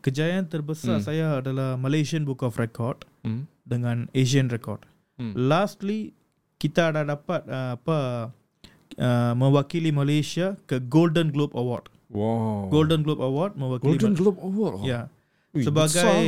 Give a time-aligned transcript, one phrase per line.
[0.00, 1.04] kejayaan terbesar Hmm.
[1.04, 3.44] saya adalah Malaysian Book of Record Hmm.
[3.62, 4.84] dengan Asian Record.
[5.16, 5.36] Hmm.
[5.36, 6.16] Lastly
[6.56, 7.98] kita ada dapat uh, apa
[8.96, 11.88] uh, mewakili Malaysia ke Golden Globe Award.
[12.10, 12.68] Wow.
[12.68, 14.76] Golden Globe Award mewakili Golden Ma- Globe Award.
[14.82, 15.00] Ya.
[15.50, 16.20] Ui, sebagai besar.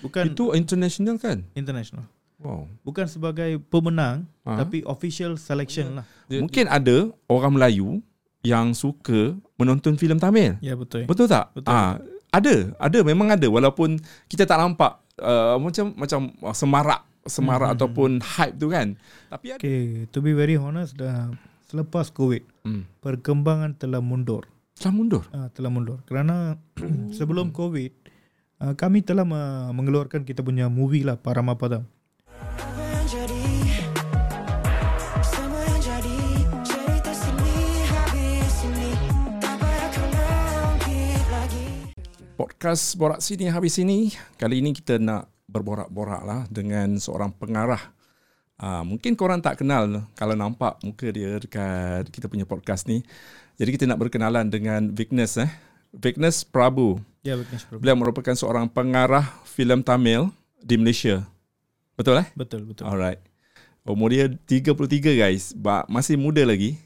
[0.00, 1.42] bukan itu international kan?
[1.52, 2.04] international.
[2.38, 2.66] Wow.
[2.82, 4.60] Bukan sebagai pemenang Ha?
[4.60, 6.06] tapi official selection lah.
[6.28, 8.04] Mungkin ada orang Melayu
[8.44, 10.60] yang suka menonton filem Tamil.
[10.60, 11.08] Ya betul.
[11.08, 11.54] Betul tak?
[11.54, 11.72] Betul.
[11.72, 11.96] Ah,
[12.34, 13.96] ada, ada memang ada walaupun
[14.26, 19.00] kita tak nampak uh, macam macam uh, semarak semarak Hmm, ataupun hype tu kan.
[19.30, 19.58] Tapi ada.
[19.58, 21.32] Okay, to be very honest, dah
[21.64, 22.84] selepas COVID, Hmm.
[23.00, 24.44] perkembangan telah mundur.
[24.74, 25.22] Telah mundur.
[25.30, 26.04] Uh, telah mundur.
[26.04, 26.60] Kerana
[27.16, 27.92] sebelum COVID,
[28.60, 31.88] uh, kami telah me- mengeluarkan kita punya movie lah, Paramapadam.
[32.28, 32.73] Apa
[42.34, 44.10] Podcast Borak Sini habis ini.
[44.34, 47.78] Kali ini kita nak berborak-borak lah dengan seorang pengarah.
[48.58, 53.06] Ah, mungkin korang tak kenal kalau nampak muka dia dekat kita punya podcast ni.
[53.54, 55.50] Jadi kita nak berkenalan dengan Vignes eh.
[55.94, 56.98] Vignes Prabu.
[57.22, 57.78] Ya, Vignesh Prabhu.
[57.86, 60.26] Beliau merupakan seorang pengarah filem Tamil
[60.58, 61.22] di Malaysia.
[61.94, 62.26] Betul eh?
[62.34, 62.90] Betul, betul.
[62.90, 63.22] Alright.
[63.86, 64.74] Umur dia 33
[65.22, 65.54] guys.
[65.86, 66.82] Masih muda lagi.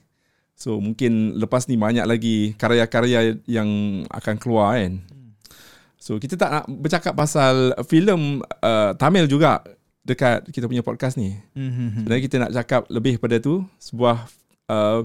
[0.59, 5.01] So mungkin lepas ni banyak lagi karya-karya yang akan keluar kan.
[5.99, 9.61] So kita tak nak bercakap pasal filem uh, Tamil juga
[10.07, 11.37] dekat kita punya podcast ni.
[11.53, 11.89] Mm-hmm.
[12.01, 14.25] Sebenarnya kita nak cakap lebih pada tu sebuah
[14.71, 15.05] uh,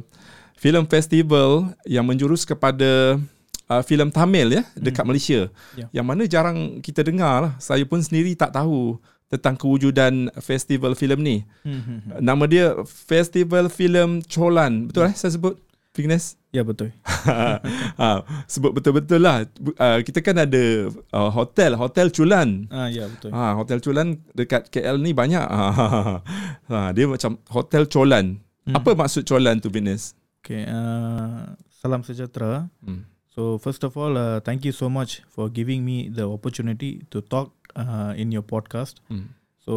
[0.56, 3.20] filem festival yang menjurus kepada
[3.68, 5.52] uh, filem Tamil ya dekat Malaysia.
[5.76, 5.92] Ya.
[5.92, 7.54] Yang mana jarang kita dengar lah.
[7.60, 8.96] Saya pun sendiri tak tahu
[9.28, 11.38] tentang kewujudan festival filem ni.
[11.66, 12.22] Mm-hmm.
[12.22, 14.88] Nama dia Festival Filem Cholan.
[14.88, 15.58] Betul eh saya sebut?
[15.94, 16.42] Vignes?
[16.50, 16.90] Ya, betul.
[17.06, 19.46] ha, sebut betul-betul lah.
[19.78, 22.66] Uh, kita kan ada uh, hotel, Hotel Chulan.
[22.74, 23.30] Ah, ya, betul.
[23.30, 25.46] Ha, Hotel Cholan dekat KL ni banyak.
[25.46, 28.42] Ha, dia macam Hotel Cholan.
[28.66, 28.74] Hmm.
[28.74, 30.18] Apa maksud Cholan tu, Venus?
[30.42, 32.74] Okay, uh, salam sejahtera.
[32.82, 33.06] Hmm.
[33.30, 37.22] So first of all, uh, thank you so much for giving me the opportunity to
[37.22, 38.98] talk uh, in your podcast.
[39.14, 39.34] Hmm.
[39.62, 39.74] So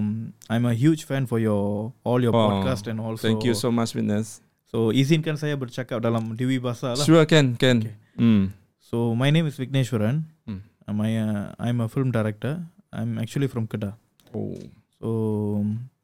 [0.00, 3.20] um, I'm a huge fan for your all your Oh, podcast and also.
[3.20, 4.40] Thank you so much, Venus.
[4.68, 7.04] So izinkan saya bercakap dalam Dewi Bahasa lah.
[7.04, 7.88] Sure, can, can.
[7.88, 7.96] Okay.
[8.20, 8.52] Hmm.
[8.76, 10.28] So my name is Vigneshwaran.
[10.44, 10.60] Hmm.
[10.84, 12.60] I'm a, uh, I'm a film director.
[12.92, 13.96] I'm actually from Kedah.
[14.36, 14.56] Oh.
[15.00, 15.08] So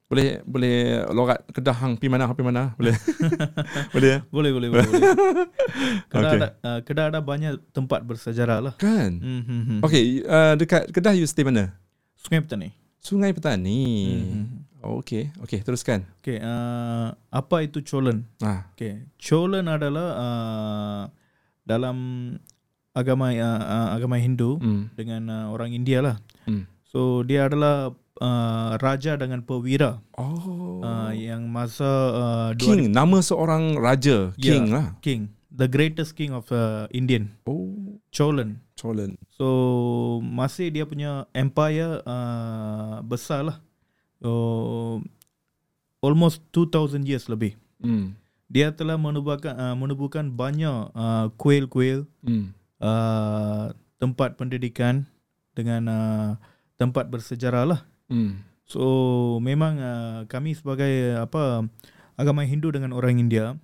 [0.04, 2.76] Boleh boleh lorat Kedah hang pi mana pi mana?
[2.76, 2.92] Boleh.
[3.96, 4.10] boleh.
[4.16, 4.20] eh?
[4.28, 4.84] boleh boleh boleh.
[4.86, 5.02] boleh.
[6.12, 6.38] Kedah Okay.
[6.40, 8.74] ada uh, Kedah ada banyak tempat bersejarah lah.
[8.76, 9.18] Kan?
[9.20, 9.78] Mm-hmm.
[9.80, 11.72] Okay, uh, dekat Kedah you stay mana?
[12.20, 12.68] Sungai Petani.
[13.00, 13.80] Sungai Petani.
[14.24, 14.44] Mm-hmm.
[14.84, 15.32] Oh, okay.
[15.40, 16.04] Okay, teruskan.
[16.20, 18.28] Okay, uh, apa itu Cholan?
[18.38, 18.68] Ah.
[18.76, 21.02] Okay, Cholan adalah uh,
[21.64, 21.96] dalam
[22.92, 24.92] agama uh, uh, agama Hindu Hmm.
[24.92, 26.16] dengan uh, orang India lah.
[26.44, 26.68] Hmm.
[26.84, 27.90] So dia adalah
[28.20, 30.78] uh, raja dengan perwira Oh.
[30.78, 34.54] uh, yang masa uh, King, nama seorang raja, Ya.
[34.54, 34.94] king lah.
[35.00, 38.62] king, the greatest king of uh, Indian, Oh, Cholan.
[38.76, 39.18] Cholan.
[39.32, 39.46] So
[40.22, 43.58] masih dia punya empire uh, besar lah.
[44.24, 45.04] So,
[46.00, 47.60] almost 2000 years lebih.
[47.76, 48.16] Hmm.
[48.48, 52.56] Dia telah menubuhkan uh, menubuhkan banyak uh, kuil-kuil, Hmm.
[52.80, 55.04] uh, tempat pendidikan
[55.52, 56.30] dengan uh,
[56.80, 57.80] tempat bersejarah lah.
[58.08, 58.40] Hmm.
[58.64, 61.68] So memang uh, kami sebagai apa
[62.16, 63.60] agama Hindu dengan orang India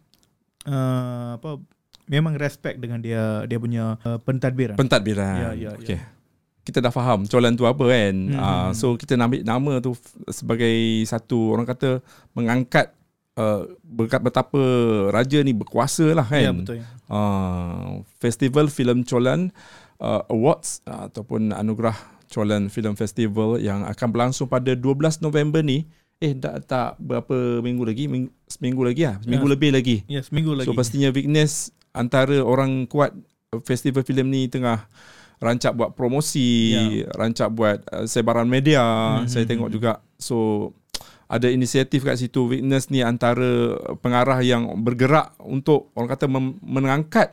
[0.69, 1.56] uh, apa
[2.04, 4.77] memang respect dengan dia dia punya uh, pentadbiran.
[4.77, 5.37] Pentadbiran.
[5.41, 6.04] Ya, ya, okay.
[6.70, 8.14] Kita dah faham Cholan tu apa kan.
[8.14, 8.38] Hmm.
[8.38, 10.70] Ah, so kita nak ambil nama tu sebagai
[11.04, 11.98] satu orang kata
[12.32, 12.94] mengangkat
[13.34, 14.62] uh, berkat betapa
[15.10, 16.38] raja ni berkuasa lah kan.
[16.41, 16.78] ya betul.
[17.10, 19.50] uh, Festival Film Cholan
[19.98, 25.91] uh, Awards uh, ataupun anugerah Cholan Film Festival yang akan berlangsung pada 12 November ni.
[26.16, 29.53] Eh dah tak berapa minggu lagi, minggu, seminggu lagi lah, seminggu Ya.
[29.56, 29.97] lebih lagi.
[30.06, 30.69] Ya seminggu lagi.
[30.69, 33.10] So pastinya Vignes antara orang kuat
[33.64, 34.84] festival filem ni tengah
[35.41, 37.09] rancak buat promosi, Ya.
[37.10, 38.84] rancak buat uh, sebaran media.
[39.19, 39.98] Hmm, Saya tengok juga.
[40.16, 40.71] So
[41.27, 47.33] ada inisiatif kat situ Vignes ni antara pengarah yang bergerak untuk orang kata mem- mengangkat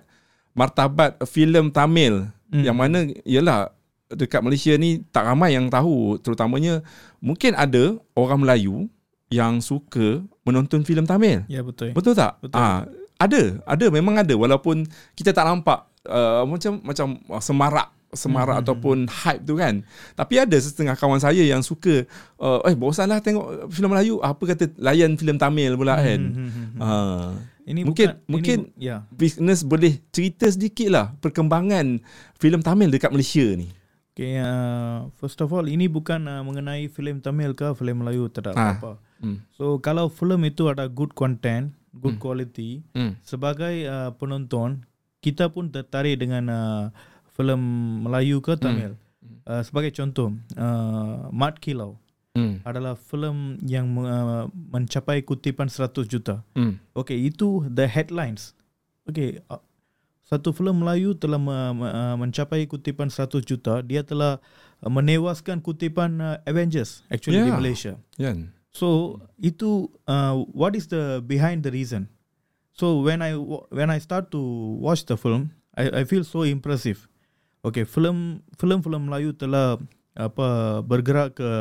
[0.53, 2.63] martabat filem Tamil Hmm.
[2.63, 3.75] yang mana ialah
[4.07, 6.79] dekat Malaysia ni tak ramai yang tahu terutamanya
[7.19, 8.87] mungkin ada orang Melayu
[9.27, 11.43] yang suka menonton filem Tamil.
[11.51, 11.91] Ya betul.
[11.91, 12.39] Betul tak?
[12.39, 12.55] Betul.
[12.55, 12.87] Ah,
[13.19, 18.63] ada, ada memang ada walaupun kita tak nampak uh, macam macam semarak semarak Mhm.
[18.63, 19.83] ataupun hype tu kan.
[20.13, 24.71] Tapi ada setengah kawan saya yang suka uh, eh bosanlah tengok filem Melayu, apa kata
[24.77, 26.21] layan filem Tamil pula kan.
[26.21, 26.81] Hmm, hmm, hmm, hmm.
[26.81, 27.31] Ah,
[27.63, 29.03] Ini Mungkin- bukan, mungkin- ini, ya.
[29.11, 31.99] Business boleh cerita sedikit lah perkembangan
[32.33, 33.67] filem Tamil dekat Malaysia ni.
[34.11, 38.55] Okay, uh, first of all ini bukan uh, mengenai filem Tamil ke filem Melayu tidak
[38.55, 38.79] Ah.
[38.79, 39.03] apa.
[39.19, 39.43] Hmm.
[39.51, 42.23] So kalau filem itu ada good content, good Hmm.
[42.23, 43.19] quality, Hmm.
[43.19, 44.87] sebagai uh, penonton
[45.19, 46.83] kita pun tertarik dengan uh,
[47.37, 47.61] filem
[48.03, 48.97] Melayu ke Tamil.
[49.45, 51.95] Uh, sebagai contoh, uh, Mat Kilau
[52.37, 52.61] Hmm.
[52.61, 56.45] adalah filem yang uh, mencapai kutipan 100 juta.
[56.53, 56.77] Hmm.
[56.93, 58.53] Okay, itu the headlines.
[59.09, 59.57] Okay, uh,
[60.21, 61.49] satu filem Melayu telah me-
[61.81, 63.81] uh, mencapai kutipan 100 juta.
[63.81, 64.37] Dia telah
[64.85, 67.57] uh, menewaskan kutipan uh, Avengers actually di Yeah.
[67.57, 67.93] Malaysia.
[68.21, 68.53] Kan?
[68.69, 72.05] So itu uh, what is the behind the reason?
[72.77, 73.33] So when I
[73.73, 74.41] when I start to
[74.77, 77.09] watch the film, I I feel so impressive.
[77.67, 79.75] Okay, film film-film Melayu telah
[80.15, 81.51] apa bergerak ke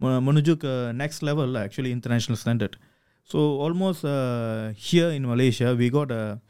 [0.00, 2.80] me- menuju ke next level lah, actually international standard.
[3.26, 6.40] So almost uh, here in Malaysia we got a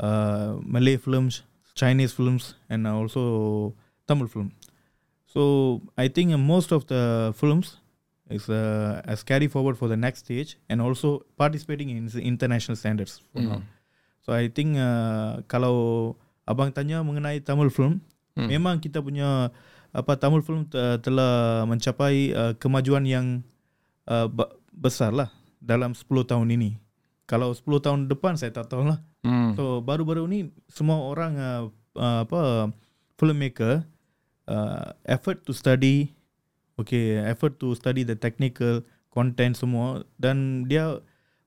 [0.00, 1.44] uh, Malay films,
[1.78, 3.72] Chinese films, and also
[4.08, 4.50] Tamil film.
[5.28, 7.78] So I think uh, most of the films
[8.32, 12.74] is uh, as carry forward for the next stage and also participating in the international
[12.74, 13.48] standards for Hmm.
[13.48, 13.60] now.
[14.24, 16.16] So I think uh, kalau
[16.48, 18.00] abang tanya mengenai Tamil film,
[18.32, 18.48] Hmm.
[18.48, 19.52] memang kita punya
[19.92, 23.44] apa Tamil film te- telah mencapai uh, kemajuan yang
[24.08, 24.24] uh,
[24.72, 25.28] besar lah
[25.60, 26.80] dalam 10 tahun ini.
[27.28, 29.04] Kalau 10 tahun depan saya tak tahu lah.
[29.20, 29.52] Hmm.
[29.52, 31.62] So baru-baru ni semua orang uh,
[31.96, 32.72] uh, apa
[33.20, 33.84] filmmaker
[34.48, 36.10] uh, effort to study
[36.80, 38.82] okay effort to study the technical
[39.12, 40.98] content semua dan dia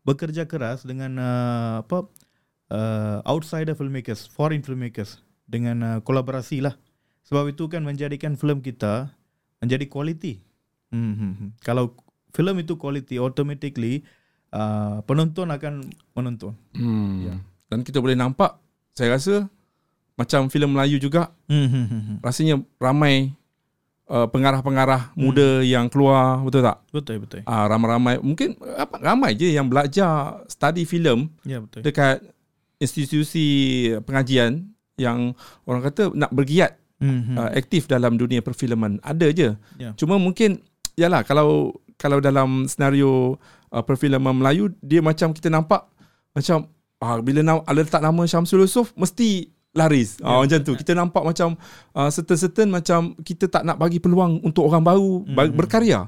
[0.05, 2.05] bekerja keras dengan uh, apa
[2.69, 6.75] uh, outsider filmmakers foreign filmmakers dengan uh, kolaborasi lah
[7.25, 9.13] sebab itu kan menjadikan filem kita
[9.61, 10.41] menjadi quality
[10.93, 11.49] hmm, hmm, hmm.
[11.61, 11.93] kalau
[12.35, 14.03] filem itu quality automatically
[14.51, 17.13] uh, penonton akan menonton Hmm.
[17.23, 17.35] Ya.
[17.65, 18.61] Dan kita boleh nampak,
[18.93, 19.49] saya rasa
[20.15, 22.17] macam filem Melayu juga, hmm, hmm, hmm, hmm.
[22.21, 23.33] rasanya ramai
[24.07, 26.77] uh, pengarah-pengarah muda yang keluar, betul tak?
[26.93, 32.23] betul betul Ah ramai-ramai mungkin apa ramai je yang belajar study filem ya betul dekat
[32.79, 37.35] institusi pengajian yang orang kata nak bergiat Hmm, hmm.
[37.35, 39.51] uh, aktif dalam dunia perfilman ada je.
[39.75, 39.91] Ya.
[39.99, 40.63] Cuma mungkin
[40.95, 43.35] yalah kalau kalau dalam senario
[43.67, 45.83] uh, perfilman Melayu dia macam kita nampak
[46.31, 46.71] macam
[47.03, 50.23] ah bila na- ada letak nama Syamsul Yusof mesti laris.
[50.23, 50.71] Ah macam tu.
[50.71, 51.59] Kita nampak macam
[51.91, 55.35] uh, certain-certain macam kita tak nak bagi peluang untuk orang baru Hmm.
[55.35, 55.51] mm.
[55.51, 56.07] berkarya.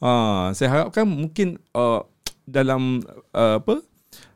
[0.00, 2.00] Ah saya harapkan mungkin uh,
[2.48, 3.04] dalam
[3.36, 3.84] uh, apa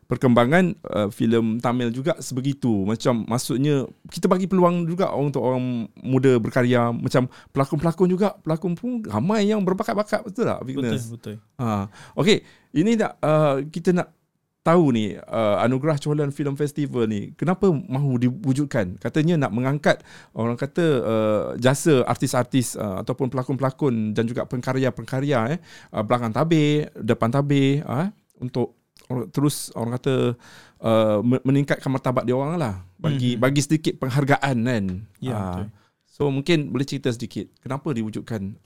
[0.06, 2.87] perkembangan uh, filem Tamil juga sebegitu.
[2.87, 6.91] Macam maksudnya kita bagi peluang juga untuk orang muda berkarya.
[6.94, 10.26] Macam pelakon-pelakon juga pelakon pun ramai yang berbakat-bakat.
[10.26, 11.35] Betul tak betul Fitness betul.
[11.58, 11.91] Ha.
[12.19, 12.43] Okey
[12.76, 14.12] ini nak uh, kita nak
[14.67, 18.99] tahu ni uh, anugerah Cholan Film Festival ni kenapa mahu diwujudkan?
[18.99, 20.03] Katanya nak mengangkat
[20.35, 25.58] orang kata uh, jasa artis-artis uh, ataupun pelakon-pelakon dan juga pengkarya-pengkarya eh.
[25.94, 28.11] Uh, belakang tabir depan tabir uh,
[28.43, 28.75] untuk
[29.06, 30.14] orang, terus orang kata
[30.79, 32.85] uh, me- meningkatkan martabat dia orang lah.
[32.97, 33.41] Bagi Mhm.
[33.41, 34.85] bagi sedikit penghargaan kan.
[35.19, 35.67] Ya, Ah, betul.
[36.05, 38.56] so mungkin boleh cerita sedikit kenapa diwujudkan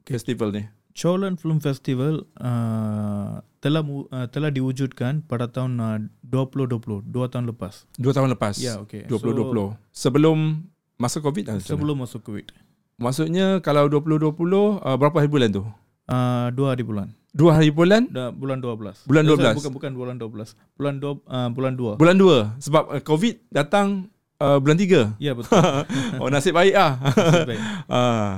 [0.00, 0.16] Okay.
[0.16, 0.64] festival ni?
[0.90, 7.86] Cholan Film Festival uh, telah uh, telah diwujudkan pada tahun uh, 2020 dua tahun lepas.
[7.94, 8.58] Dua tahun lepas?
[8.58, 10.66] Ya okey 2020 sebelum
[10.96, 12.50] masa covid lah so, sebelum masuk covid.
[12.96, 14.34] Maksudnya kalau 2020
[14.76, 15.62] uh, berapa hari bulan tu?
[16.04, 18.10] Uh, dua hari bulan dua hari bulan?
[18.10, 19.58] Da, bulan 12 Bulan Eh, sorry, 12.
[19.58, 22.38] bukan bukan bulan 12 bulan dua uh, bulan 2 bulan dua.
[22.58, 25.14] Sebab uh, covid datang uh, bulan tiga.
[25.16, 25.54] Ya betul.
[26.22, 26.98] Oh nasib baik ah
[27.46, 27.60] Baik.
[27.86, 28.34] ah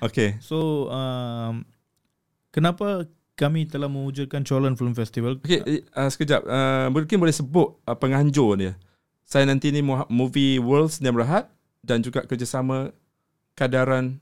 [0.00, 1.62] okay so um,
[2.48, 3.04] kenapa
[3.36, 5.40] kami telah mewujudkan Cholan Film Festival?
[5.40, 6.44] Okay, uh, sekejap.
[6.44, 8.72] Uh, mungkin boleh sebut uh, penganjur dia.
[9.24, 11.48] Saya nanti ni Mo- Movie World Sdn Bhd
[11.80, 12.92] dan juga kerjasama
[13.54, 14.20] Kadaran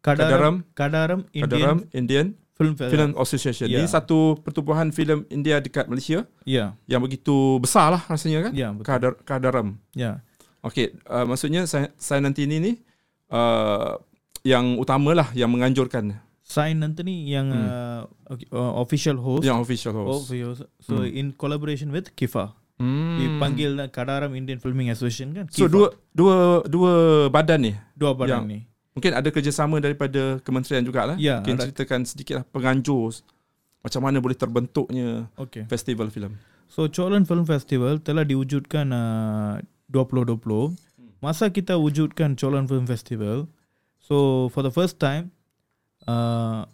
[0.00, 0.64] Kadaram.
[0.72, 3.66] Kadaram Indian Kadaram Indian Film Festival Film Association.
[3.68, 3.78] Ya.
[3.78, 8.52] Ini satu pertubuhan filem India dekat Malaysia ya yang begitu besar lah rasanya kan.
[8.52, 9.68] ya betul Kadar, Kadaram.
[9.92, 10.24] ya
[10.60, 12.72] Okey, uh, maksudnya saya, saya nanti ni ni
[13.28, 14.00] uh,
[14.42, 17.66] yang utamalah yang menganjurkan Sign nanti ni yang Hmm.
[17.66, 20.26] uh, okay, uh, official host yang official host.
[20.26, 20.62] Fios.
[20.80, 21.10] So Hmm.
[21.10, 22.54] in collaboration with KIFA.
[22.78, 23.18] Hmm.
[23.18, 25.50] Dipanggil Kadaram Indian Filming Association kan.
[25.50, 25.74] So KIFA.
[25.74, 26.34] dua dua
[26.64, 26.92] dua
[27.28, 28.58] badan ni dua badan yang- ni.
[28.96, 31.20] Mungkin ada kerjasama daripada kementerian jugalah.
[31.20, 31.62] Ya, Mungkin ada.
[31.68, 33.12] ceritakan sedikit lah penganjur
[33.84, 35.68] macam mana boleh terbentuknya Okay.
[35.68, 36.34] festival filem.
[36.66, 39.60] So Cholan Film Festival telah diwujudkan uh,
[39.92, 40.74] 2020.
[41.20, 43.46] Masa kita wujudkan Cholan Film Festival,
[43.96, 45.30] so for the first time
[46.04, 46.66] uh,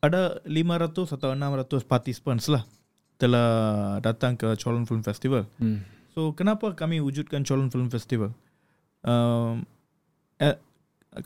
[0.00, 2.64] ada 500 atau 600 participants lah.
[3.16, 3.50] telah
[4.00, 5.44] datang ke Cholon Film Festival.
[5.60, 5.84] Hmm.
[6.16, 8.32] So kenapa kami wujudkan Cholon Film Festival?
[9.04, 9.68] Um,
[10.40, 10.56] eh,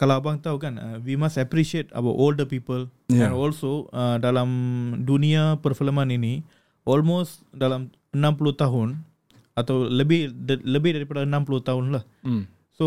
[0.01, 3.29] kalau abang tahu kan, uh, we must appreciate our older people Yeah.
[3.29, 4.49] and also uh, dalam
[5.05, 6.41] dunia perfilman ini
[6.89, 8.89] almost dalam 60 tahun
[9.55, 12.05] atau lebih de, lebih daripada 60 tahun lah.
[12.25, 12.49] Hmm.
[12.75, 12.87] So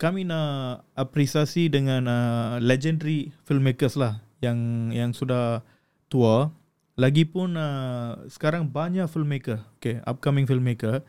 [0.00, 5.62] kami nak apresiasi dengan uh, legendary filmmakers lah yang yang sudah
[6.10, 6.50] tua.
[6.94, 11.02] Lagipun uh, sekarang banyak filmmaker, okay, upcoming filmmaker.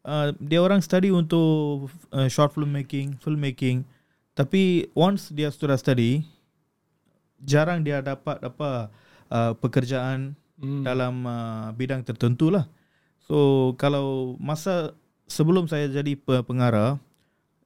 [0.00, 3.84] Uh, dia orang study untuk uh, short filmmaking, filmmaking.
[4.36, 6.20] Tapi once dia sudah study,
[7.40, 8.92] jarang dia dapat apa
[9.28, 10.80] uh, pekerjaan Hmm.
[10.80, 12.64] dalam uh, bidang tertentu lah.
[13.20, 14.96] So kalau masa
[15.28, 16.96] sebelum saya jadi pe- pengarah,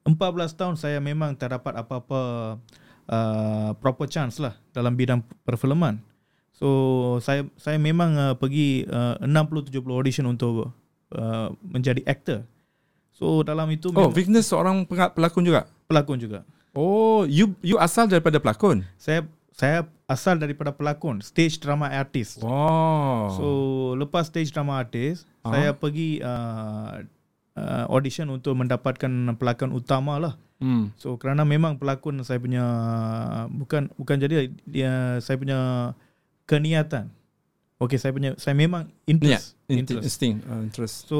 [0.03, 0.11] 14
[0.51, 2.21] tahun saya memang tak dapat apa-apa
[3.07, 6.03] uh, proper chance lah dalam bidang perfilman.
[6.51, 6.67] So
[7.23, 10.75] saya saya memang uh, pergi uh, 60 70 audition untuk
[11.15, 12.43] uh, menjadi actor.
[13.15, 15.63] So dalam itu Oh, Vignes seorang pelakon juga.
[15.87, 16.43] pelakon juga.
[16.71, 18.87] Oh, you you asal daripada pelakon.
[18.95, 22.39] Saya saya asal daripada pelakon, stage drama artist.
[22.39, 23.35] Wow.
[23.35, 23.45] So
[23.95, 25.51] lepas stage drama artist, Ah.
[25.51, 27.03] saya pergi uh,
[27.57, 30.33] uh, audition untuk mendapatkan pelakon utama lah.
[30.63, 30.95] hmm.
[30.95, 32.63] So kerana memang pelakon saya punya
[33.51, 35.59] bukan bukan jadi dia saya punya
[36.47, 37.11] keniatan.
[37.81, 39.57] Okay, saya punya saya memang interest.
[39.65, 39.97] Int- interest.
[40.07, 40.33] Interesting.
[40.45, 40.95] Uh, interest.
[41.09, 41.19] So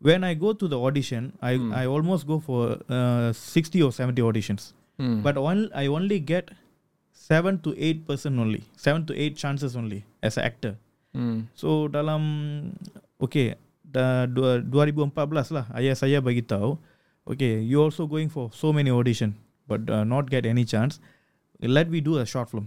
[0.00, 1.72] when I go to the audition, I Hmm.
[1.72, 4.72] I almost go for uh, 60 or 70 auditions.
[4.98, 5.20] Hmm.
[5.22, 6.50] But one, I only get
[7.12, 8.62] 7 to 8 percent only.
[8.76, 10.74] 7 to 8 chances only as an actor.
[11.16, 11.48] hmm.
[11.54, 12.22] So dalam
[13.18, 16.76] okay dah dua- 2014 lah ayah saya bagi tahu
[17.24, 19.32] okay you also going for so many audition
[19.64, 20.98] but uh, not get any chance
[21.62, 22.66] let me do a short film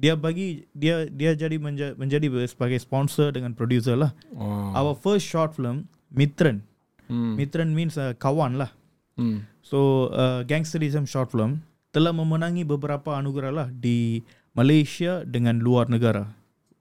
[0.00, 4.74] dia bagi dia dia jadi menja, menjadi sebagai sponsor dengan producer lah Wow.
[4.74, 6.66] our first short film Mitran
[7.06, 7.34] Hmm.
[7.34, 8.70] Mitran means uh, kawan lah
[9.14, 9.44] Hmm.
[9.60, 16.24] So uh, gangsterism short film telah memenangi beberapa anugerah lah di Malaysia dengan luar negara.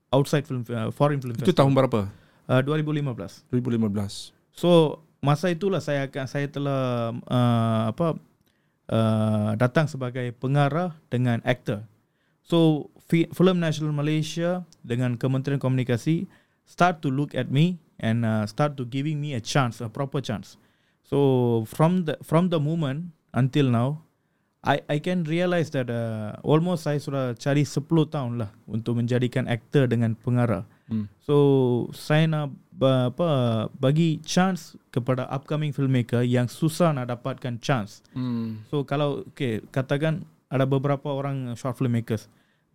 [0.09, 1.59] Outside film uh, foreign film Itu festival.
[1.59, 1.99] tahun berapa?
[2.47, 3.43] uh, 2015.
[3.51, 4.31] 2015.
[4.51, 4.69] So
[5.19, 6.81] masa itulah saya akan saya telah
[7.19, 8.15] uh, apa
[8.87, 11.83] uh, datang sebagai pengarah dengan aktor.
[12.41, 16.29] So Fi- Film National Malaysia dengan Kementerian Komunikasi
[16.63, 20.19] start to look at me and uh, start to giving me a chance, a proper
[20.23, 20.57] chance.
[21.03, 24.05] So from the from the moment until now,
[24.63, 29.49] I I can realize that uh, almost saya sudah cari 10 tahun lah untuk menjadikan
[29.49, 30.67] aktor dengan pengarah.
[30.89, 31.09] Hmm.
[31.21, 31.35] So
[31.91, 38.05] saya nak apa bagi chance kepada upcoming filmmaker yang susah nak dapatkan chance.
[38.15, 38.63] Hmm.
[38.71, 42.29] So kalau okay katakan ada beberapa orang short filmmakers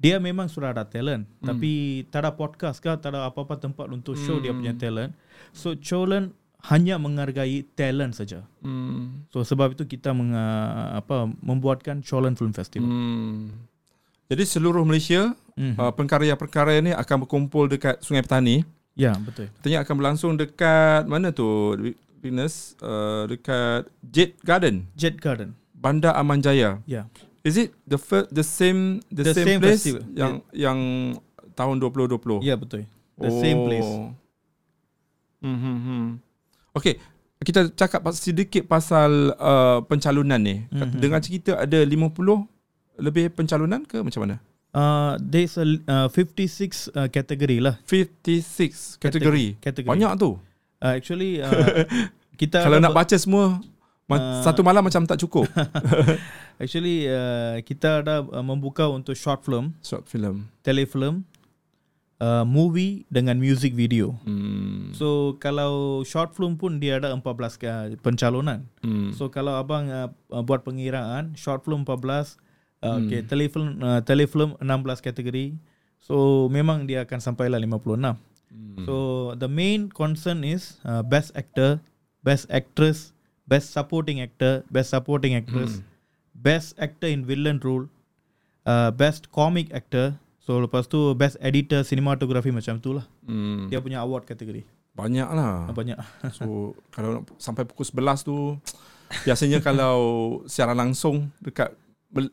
[0.05, 1.49] dia memang sudah ada talent Hmm.
[1.49, 1.71] tapi
[2.13, 4.61] tak ada podcast ke tak ada apa-apa tempat untuk show dia Hmm.
[4.61, 5.17] punya talent.
[5.57, 8.45] So Cholan hanya menghargai talent saja.
[8.61, 9.25] Hmm.
[9.29, 10.37] So sebab itu kita meng,
[10.93, 12.85] apa membuatkan Cholan Film Festival.
[12.85, 13.49] Hmm.
[14.29, 15.79] Jadi seluruh Malaysia Hmm.
[15.79, 18.67] uh, pengkarya-pengkarya ni akan berkumpul dekat Sungai Petani.
[18.93, 19.51] Ya, betul.
[19.59, 21.47] Katanya akan berlangsung dekat mana tu?
[22.19, 25.53] Venus uh, dekat Jade Garden, Jet Garden.
[25.75, 26.81] Bandar Aman Jaya.
[26.89, 27.05] Ya.
[27.45, 30.03] Is it the fir- the same the, The same, same place festival.
[30.17, 30.79] yang yang
[31.53, 32.41] tahun 2020?
[32.41, 32.89] Ya, betul.
[33.21, 33.91] The same place.
[35.45, 36.25] Hmm.
[36.75, 36.97] Okay,
[37.45, 40.65] kita cakap sedikit pasal uh, pencalonan ni.
[40.73, 40.99] Mhm.
[40.99, 42.49] Dengan cerita ada 50
[42.99, 44.37] lebih pencalonan ke macam mana?
[44.75, 47.79] Uh, there's a uh, 56 uh, kategori lah.
[47.87, 49.61] 56 kategori.
[49.63, 49.87] Kategori.
[49.87, 50.41] Banyak tu.
[50.83, 51.87] Uh, actually uh,
[52.41, 53.63] kita Kalau nak baca semua
[54.05, 55.49] ma- Uh, satu malam macam tak cukup.
[56.63, 60.49] actually uh, kita ada uh, membuka untuk short film, Short film.
[60.61, 61.25] telefilm,
[62.19, 64.15] uh, movie dengan music video.
[64.23, 64.93] Hmm.
[64.93, 67.25] So kalau short film pun dia ada 14
[67.57, 67.69] ke
[68.01, 68.69] pencalonan.
[68.81, 69.13] hmm.
[69.13, 72.05] So kalau abang uh, uh, buat pengiraan short film 14, uh,
[72.85, 73.01] Hmm.
[73.01, 74.69] okay, telefilm uh, telefilm 16
[75.01, 75.57] kategori.
[75.99, 77.81] So memang dia akan sampai lah 56.
[77.97, 78.85] Hmm.
[78.85, 78.95] So
[79.35, 81.81] the main concern is uh, best actor,
[82.21, 83.14] best actress,
[83.45, 85.87] best supporting actor, best supporting actress, Hmm.
[86.35, 87.87] best actor in villain role,
[88.65, 90.17] uh, best comic actor.
[90.41, 93.05] So lepas tu best editor cinematography macam tu lah.
[93.25, 93.69] Hmm.
[93.69, 94.65] Dia punya award kategori.
[94.95, 95.69] Banyak lah.
[95.73, 95.99] Banyak.
[96.37, 98.61] So kalau nak sampai pukul 11 tu
[99.25, 99.97] biasanya kalau
[100.45, 101.73] secara langsung dekat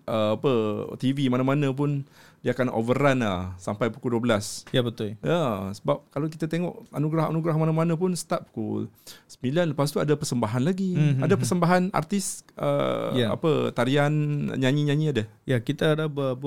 [0.05, 0.51] uh, apa
[0.95, 2.03] TV mana-mana pun
[2.41, 4.65] dia akan overrun lah sampai pukul 12.
[4.69, 5.13] Ya betul.
[5.21, 8.89] Ya, sebab kalau kita tengok anugerah-anugerah mana-mana pun start pukul
[9.29, 10.97] 9 lepas tu ada persembahan lagi.
[10.97, 11.21] Mhm.
[11.21, 13.29] Ada persembahan artis uh, Ya.
[13.29, 14.09] apa tarian
[14.51, 15.23] nyanyi-nyanyi ada.
[15.45, 16.41] Ya kita ada buat,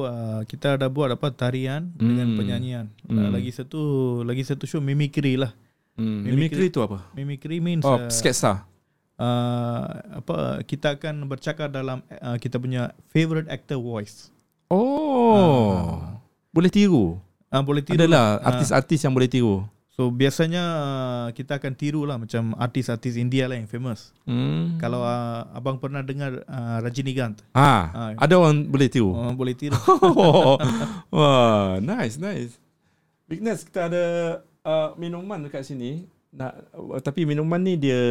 [0.50, 2.10] kita ada buat apa tarian Hmm.
[2.10, 2.86] dengan penyanyian.
[3.06, 3.30] Hmm.
[3.30, 3.80] Lagi satu
[4.20, 5.54] lagi satu show mimikri lah.
[5.94, 6.26] Hmm.
[6.26, 6.58] Mimikri.
[6.58, 7.06] Mimikri tu apa?
[7.14, 8.66] Mimikri means Oh, uh, sketsa.
[9.14, 9.82] uh,
[10.18, 10.36] apa
[10.66, 14.33] kita akan bercakap dalam uh, kita punya favorite actor voice.
[14.74, 16.02] Oh.
[16.50, 17.18] Boleh tiru.
[17.48, 17.94] Ah uh, boleh tiru.
[17.96, 18.50] Adalah Ah.
[18.50, 19.62] artis-artis yang boleh tiru.
[19.88, 24.10] So biasanya uh, kita akan tiru lah macam artis-artis India lah yang famous.
[24.26, 24.74] Hmm.
[24.76, 28.10] Kalau uh, abang pernah dengar uh, Rajinikanth, Ah, Ah.
[28.18, 29.14] ada orang boleh tiru.
[29.14, 29.78] uh, boleh tiru.
[30.02, 30.58] Oh.
[31.08, 32.58] Wah, nice, nice.
[33.24, 34.04] Bigness kita ada
[34.60, 36.10] uh, minuman dekat sini.
[36.34, 38.02] Nak uh, tapi minuman ni dia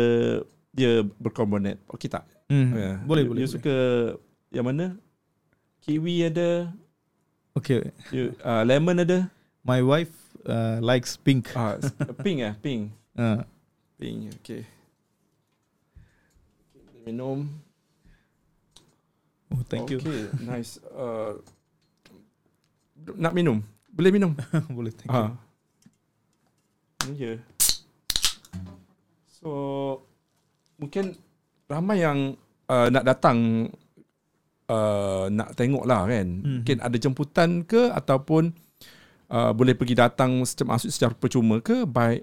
[0.71, 1.83] dia berkarbonat.
[1.91, 2.23] Okey tak?
[2.47, 2.71] Hmm.
[2.71, 2.91] Ya.
[3.03, 3.41] Boleh You- boleh.
[3.43, 3.55] You boleh.
[3.59, 3.75] suka
[4.49, 4.95] yang mana?
[5.83, 6.71] Kiwi ada,
[7.53, 7.91] Okay.
[8.09, 9.27] you, uh, lemon ada.
[9.61, 10.09] My wife
[10.43, 11.51] uh, likes pink.
[11.53, 11.91] Ah, s-
[12.23, 12.89] pink eh, pink.
[13.13, 13.45] Uh,
[14.01, 14.65] Pink, okay.
[17.05, 17.45] Minum.
[19.53, 20.01] oh, thank you.
[20.01, 20.81] Okay, nice.
[20.89, 21.37] Uh,
[23.13, 23.61] nak minum?
[23.93, 24.33] Boleh minum?
[24.81, 25.13] boleh thank you.
[25.13, 25.29] Ah.
[27.05, 27.33] Ini je.
[29.29, 29.49] So
[30.81, 31.13] mungkin
[31.69, 32.33] ramai yang
[32.65, 33.69] uh, nak datang
[34.65, 36.27] uh, nak tengok lah kan.
[36.35, 36.51] Mhm.
[36.59, 38.53] Mungkin ada jemputan ke ataupun
[39.27, 42.21] uh, boleh pergi datang secara masuk secara percuma ke by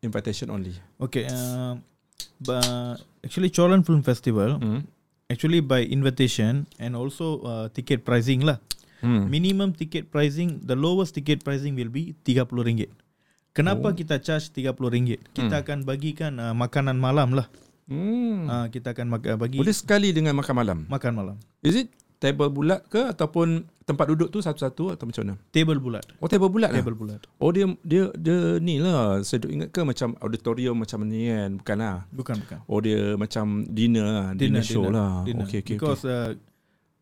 [0.00, 0.74] invitation only.
[0.96, 1.26] Okay.
[1.26, 1.76] Uh,
[3.20, 4.84] actually, Cholan Film Festival Hmm.
[5.26, 8.60] actually by invitation and also uh, ticket pricing lah.
[8.98, 9.28] Hmm.
[9.28, 12.88] Minimum ticket pricing, the lowest ticket pricing will be RM30.
[13.52, 13.94] Kenapa Oh.
[13.94, 15.16] kita charge RM30?
[15.32, 15.62] Kita Hmm.
[15.62, 17.48] akan bagikan uh, makanan malam lah.
[17.86, 18.44] Hmm.
[18.44, 20.78] Uh, kita akan mak- bagi Boleh sekali dengan makan malam.
[20.86, 21.36] makan malam.
[21.66, 21.90] Is it
[22.22, 25.34] table bulat ke ataupun tempat duduk tu satu-satu atau macam mana?
[25.50, 26.06] Table bulat.
[26.22, 26.78] Oh table bulat lah.
[26.78, 27.20] Table bulat.
[27.42, 29.18] Oh dia dia dia ni lah.
[29.26, 31.58] Saya duk ingat ke macam auditorium macam ni kan?
[31.58, 31.96] Bukan lah.
[32.14, 32.58] Bukan bukan.
[32.70, 35.26] Oh dia macam dinner lah, dinner, show lah.
[35.26, 35.42] dinner.
[35.50, 36.38] Okay, okay, Because uh,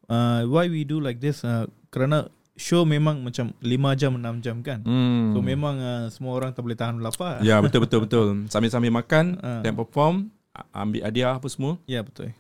[0.09, 1.45] uh, why we do like this?
[1.45, 4.81] Uh, kerana show memang macam 5 jam 6 jam kan.
[4.81, 5.37] Hmm.
[5.37, 7.45] So memang uh, semua orang tak boleh tahan lapar.
[7.45, 8.49] Ya betul betul betul.
[8.49, 9.61] Sambil-sambil makan Ah.
[9.61, 10.33] dan perform,
[10.73, 11.77] ambil hadiah apa semua.
[11.85, 12.33] Ya betul.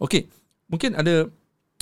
[0.00, 0.32] Okey.
[0.66, 1.30] Mungkin ada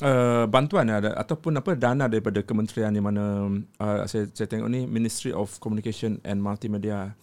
[0.03, 3.47] uh, bantuan ada ataupun apa dana daripada kementerian di mana
[3.79, 7.15] uh, saya saya tengok ni Ministry of Communication and Multimedia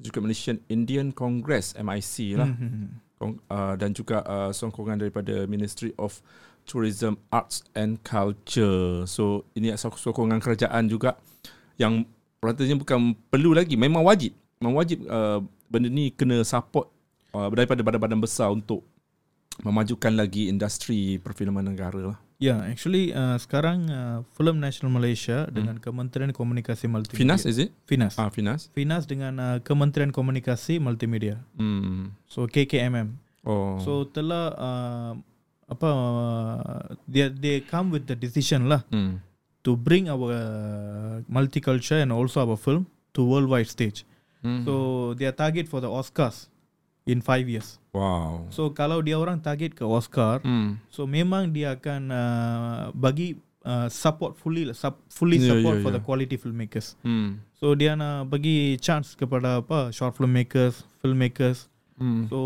[0.00, 2.48] juga Malaysian Indian Congress MIC lah.
[2.48, 3.00] Hmm.
[3.20, 6.24] Kong- uh, dan juga uh, sokongan daripada Ministry of
[6.64, 9.04] Tourism, Arts and Culture.
[9.04, 11.20] So ini so- sokongan kerajaan juga
[11.76, 12.08] yang
[12.40, 14.32] ratanya bukan perlu lagi, memang wajib.
[14.60, 16.88] Memang wajib uh, benda ni kena support
[17.36, 18.80] uh, daripada badan-badan besar untuk
[19.62, 22.18] memajukan lagi industri perfilman negara lah.
[22.40, 27.20] Ya, yeah, actually uh, sekarang uh, Film National Malaysia dengan Kementerian Komunikasi Multimedia.
[27.20, 27.70] Finas is it?
[27.84, 28.16] Finas.
[28.16, 28.72] Ah, Finas.
[28.72, 31.44] Finas dengan uh, Kementerian Komunikasi Multimedia.
[31.60, 32.16] Hmm.
[32.24, 33.20] So KKMM.
[33.44, 33.76] Oh.
[33.84, 35.12] So telah uh,
[35.68, 39.20] apa uh, they they come with the decision lah hmm.
[39.60, 44.08] to bring our uh, multicultural and also our film to worldwide stage.
[44.40, 44.64] Hmm.
[44.64, 44.74] So
[45.14, 46.49] their target for the Oscars
[47.10, 47.82] in five years.
[47.90, 48.46] wow.
[48.54, 50.78] So kalau dia orang target ke Oscar, Hmm.
[50.88, 55.84] so memang dia akan uh, bagi uh, support fully lah, sup, fully Yeah, support yeah,
[55.84, 55.98] for yeah.
[55.98, 56.94] the quality filmmakers.
[57.02, 57.42] Hmm.
[57.58, 61.66] So dia nak bagi chance kepada apa short filmmakers, filmmakers.
[62.00, 62.24] Hmm.
[62.32, 62.38] So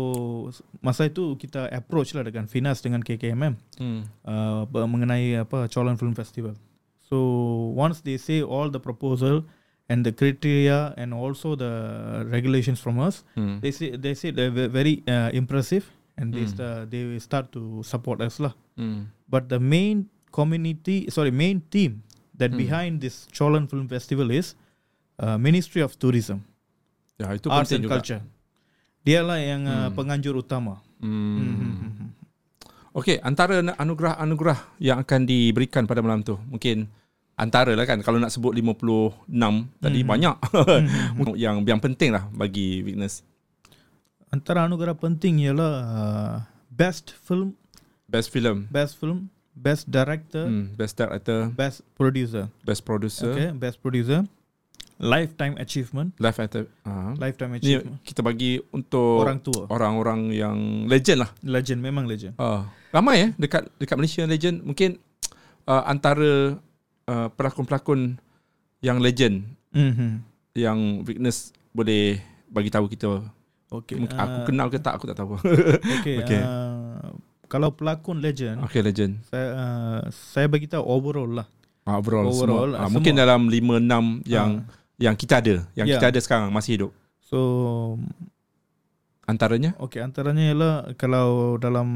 [0.81, 4.01] masa itu kita approach lah dengan Finas dengan KKMM Hmm.
[4.27, 6.57] uh, mengenai apa Cholan Film Festival.
[7.05, 7.21] So
[7.71, 9.45] once they say all the proposal
[9.85, 11.71] and the criteria and also the
[12.27, 13.61] regulations from us, Hmm.
[13.61, 16.51] they say they say they're ve- very uh, impressive and they Mm.
[16.51, 18.55] start, they start to support us lah.
[18.73, 19.11] Hmm.
[19.25, 22.01] But the main community, sorry, main team
[22.33, 22.59] that Hmm.
[22.59, 24.55] behind this Cholan Film Festival is
[25.15, 26.43] uh, Ministry of Tourism,
[27.15, 27.99] Ya, itu Arts and juga.
[27.99, 28.21] Culture.
[29.01, 29.93] Dialah yang uh, Hmm.
[29.93, 30.81] penganjur utama.
[30.97, 31.39] Hmm.
[31.39, 32.09] Hmm.
[32.91, 36.87] Okey, antara anugerah-anugerah yang akan diberikan pada malam tu, mungkin
[37.35, 39.27] antara lah kan kalau nak sebut 56
[39.77, 40.07] tadi Mhm.
[40.07, 40.35] banyak
[41.15, 41.35] Hmm.
[41.37, 43.21] yang yang penting lah bagi Witness.
[44.27, 46.33] Antara anugerah penting ialah uh,
[46.67, 47.55] best film,
[48.05, 52.45] Best film, best film, best director, hmm, best director, best producer.
[52.61, 54.21] best producer, Okay, best producer,
[54.97, 56.69] lifetime achievement, live actor.
[56.83, 57.97] Uh, lifetime ni achievement.
[58.03, 61.29] kita bagi untuk Orang tua, orang-orang yang legend lah.
[61.41, 62.35] legend memang legend.
[62.35, 65.01] Uh, ramai eh dekat dekat Malaysia legend mungkin
[65.65, 66.59] uh, antara
[67.07, 68.17] uh, pelakon-pelakon
[68.79, 70.11] yang legend Mm-hmm.
[70.55, 73.27] yang Witness boleh bagi tahu kita
[73.67, 75.35] Okay, Mungkin aku uh, kenal ke tak aku tak tahu.
[75.99, 76.39] Okay, Okay.
[76.39, 77.11] Uh,
[77.45, 79.19] kalau pelakon legend, Okay, legend.
[79.25, 81.47] saya uh, saya bagi tahu overall lah.
[81.83, 82.79] Ah, overall, Overall, semua.
[82.79, 82.93] Ah, semua.
[82.95, 83.61] mungkin dalam 5
[84.23, 84.49] 6 yang
[84.95, 85.99] yang kita ada, yang Ya.
[85.99, 86.91] kita ada sekarang masih hidup.
[87.19, 87.39] So
[89.25, 89.73] Antaranya?
[89.75, 91.89] okay antaranya ialah kalau dalam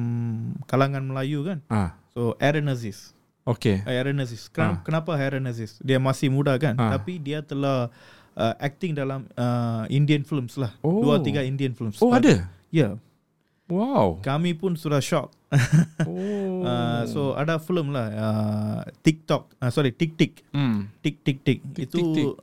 [0.65, 1.61] kalangan Melayu kan.
[1.69, 3.13] Ah, So Aaron Aziz.
[3.43, 3.83] Okay.
[3.83, 4.47] Uh, Aaron Aziz.
[4.47, 4.83] Kenapa, Ah.
[4.83, 5.77] kenapa Aaron Aziz?
[5.79, 6.95] Dia masih muda kan, Ah.
[6.95, 7.87] tapi dia telah
[8.33, 10.71] uh, acting dalam uh, Indian films lah.
[10.79, 11.03] Oh.
[11.03, 11.99] Dua tiga Indian films.
[11.99, 12.47] Oh, ada.
[12.69, 12.95] Ya,
[13.67, 14.17] Wow.
[14.19, 15.29] kami pun sudah shock.
[16.01, 16.61] Oh.
[16.61, 20.89] Uh, so ada film lah uh, TikTok, uh, sorry Tik Tik, hmm.
[20.99, 21.59] Tik Tik Tik.
[21.77, 21.97] Itu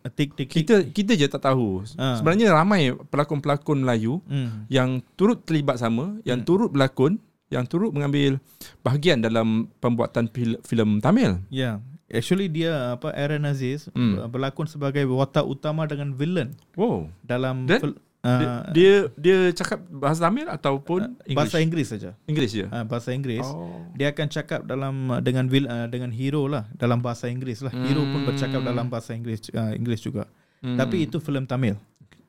[0.07, 0.49] Tik, Tik.
[0.49, 1.83] uh, kita kita je tak tahu.
[1.95, 2.17] Ah.
[2.17, 4.69] Sebenarnya ramai pelakon-pelakon Melayu Hmm.
[4.69, 6.47] yang turut terlibat sama, yang Hmm.
[6.47, 8.43] turut berlakon, yang turut mengambil
[8.81, 11.39] bahagian dalam pembuatan fil- filem Tamil.
[11.47, 11.79] Ya,
[12.09, 12.11] yeah.
[12.11, 14.17] actually dia apa Aaron Aziz Hmm.
[14.17, 14.27] hmm.
[14.27, 17.07] berlakon sebagai watak utama dengan villain Wow.
[17.21, 21.37] dalam Dan fil- Dia, uh, dia dia cakap bahasa Tamil ataupun English?
[21.37, 22.11] bahasa Inggeris saja.
[22.27, 22.67] Inggeris je.
[22.67, 23.47] Uh, bahasa Inggeris.
[23.47, 23.87] Oh.
[23.95, 27.71] Dia akan cakap dalam uh, dengan vil, uh, dengan hero lah dalam bahasa Inggeris lah.
[27.71, 28.67] Hero pun bercakap Hmm.
[28.67, 30.27] dalam bahasa Inggeris uh, Inggeris juga.
[30.59, 30.75] Hmm.
[30.75, 31.79] Tapi itu filem Tamil.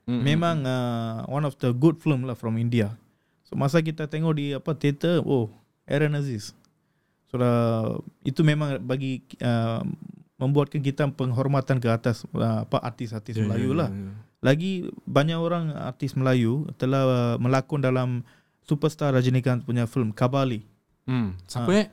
[0.06, 0.22] Hmm.
[0.22, 2.94] Memang uh, one of the good film lah from India.
[3.48, 5.48] So masa kita tengok di apa teater, oh
[5.88, 6.52] Aaron Aziz.
[7.28, 9.84] Sudah itu memang bagi uh,
[10.36, 13.90] membuatkan kita penghormatan ke atas uh, apa artis-artis Ya, ya, Melayu ya, lah.
[13.90, 14.12] ya.
[14.38, 14.72] Lagi
[15.04, 18.22] banyak orang artis Melayu telah uh, melakon dalam
[18.64, 20.62] superstar Rajinikanth punya film Kabali.
[21.08, 21.40] Hmm.
[21.48, 21.82] Siapa Ah.
[21.82, 21.88] eh?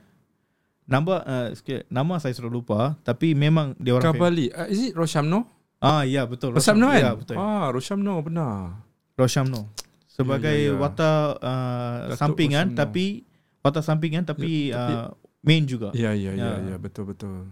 [0.84, 4.20] Nama uh, sikit, nama saya sudah lupa tapi memang dia orang famous.
[4.20, 4.46] Kabali.
[4.52, 5.46] Uh, is it Roshamno?
[5.80, 6.52] Ah ya betul.
[6.52, 7.00] Roshamno kan?
[7.00, 7.36] Ya betul.
[7.38, 8.84] Ah, Roshamno benar.
[9.16, 9.70] Roshamno
[10.14, 10.78] sebagai Ya, ya, ya.
[10.78, 12.78] watak uh, Datuk sampingan Roshamno.
[12.78, 13.04] tapi
[13.60, 15.08] watak sampingan tapi, Ya, tapi- uh,
[15.42, 15.90] main juga.
[15.92, 16.70] Ya, ya, ya, Ya.
[16.70, 17.50] ya, betul betul.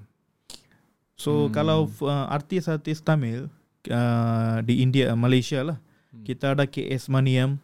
[1.14, 1.52] So Hmm.
[1.52, 3.50] kalau uh, artis-artis Tamil
[3.86, 6.22] uh, di India Malaysia lah Hmm.
[6.22, 7.56] kita ada KS Maniam,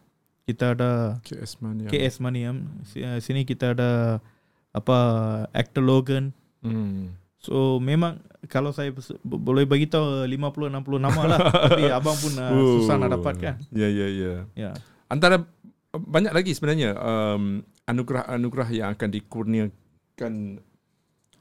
[0.43, 1.85] kita ada KS Mania.
[1.87, 2.65] KS Maniam.
[2.83, 4.17] Si- Sini kita ada
[4.71, 4.97] apa
[5.51, 6.33] actor Logan.
[6.59, 7.13] Hmm.
[7.39, 8.19] So memang
[8.51, 8.91] kalau saya
[9.23, 11.39] boleh bagi tahu 50 60 nama lah
[11.71, 13.55] tapi abang pun uh, susah nak dapatkan.
[13.71, 14.33] Ya, ya, ya.
[14.59, 14.71] Ya.
[15.07, 15.47] Antara
[15.95, 20.33] banyak lagi sebenarnya um, anugerah-anugerah yang akan dikurniakan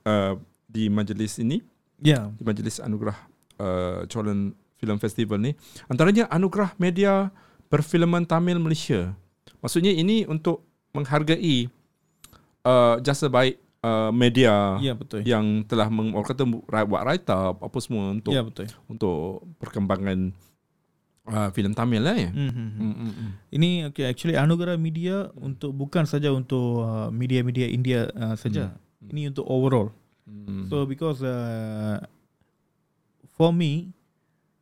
[0.06, 0.34] uh,
[0.70, 1.61] di majlis ini,
[2.00, 2.30] Ya.
[2.32, 3.18] di majlis anugerah
[3.61, 5.52] uh, Cholan Film Festival ni.
[5.90, 7.28] Antaranya anugerah media
[7.68, 9.12] perfilman Tamil Malaysia.
[9.61, 11.68] Maksudnya ini untuk menghargai
[12.64, 15.23] uh, jasa baik uh, media Ya betul.
[15.23, 16.43] yang telah meng, orang kata
[16.85, 18.67] buat write up apa semua untuk Ya betul.
[18.87, 20.33] untuk perkembangan
[21.27, 22.31] uh, filem Tamil lah ya.
[22.31, 22.79] Hmm, hmm, hmm.
[22.79, 23.31] Hmm, hmm, hmm.
[23.53, 28.75] Ini okay, actually anugerah media untuk bukan saja untuk uh, media-media India uh, saja.
[28.99, 29.09] Hmm.
[29.12, 29.93] Ini untuk overall.
[30.25, 30.67] Hmm.
[30.69, 32.03] So because uh,
[33.33, 33.93] for me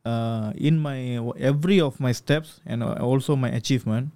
[0.03, 4.13] uh, in my every of my steps and also my achievement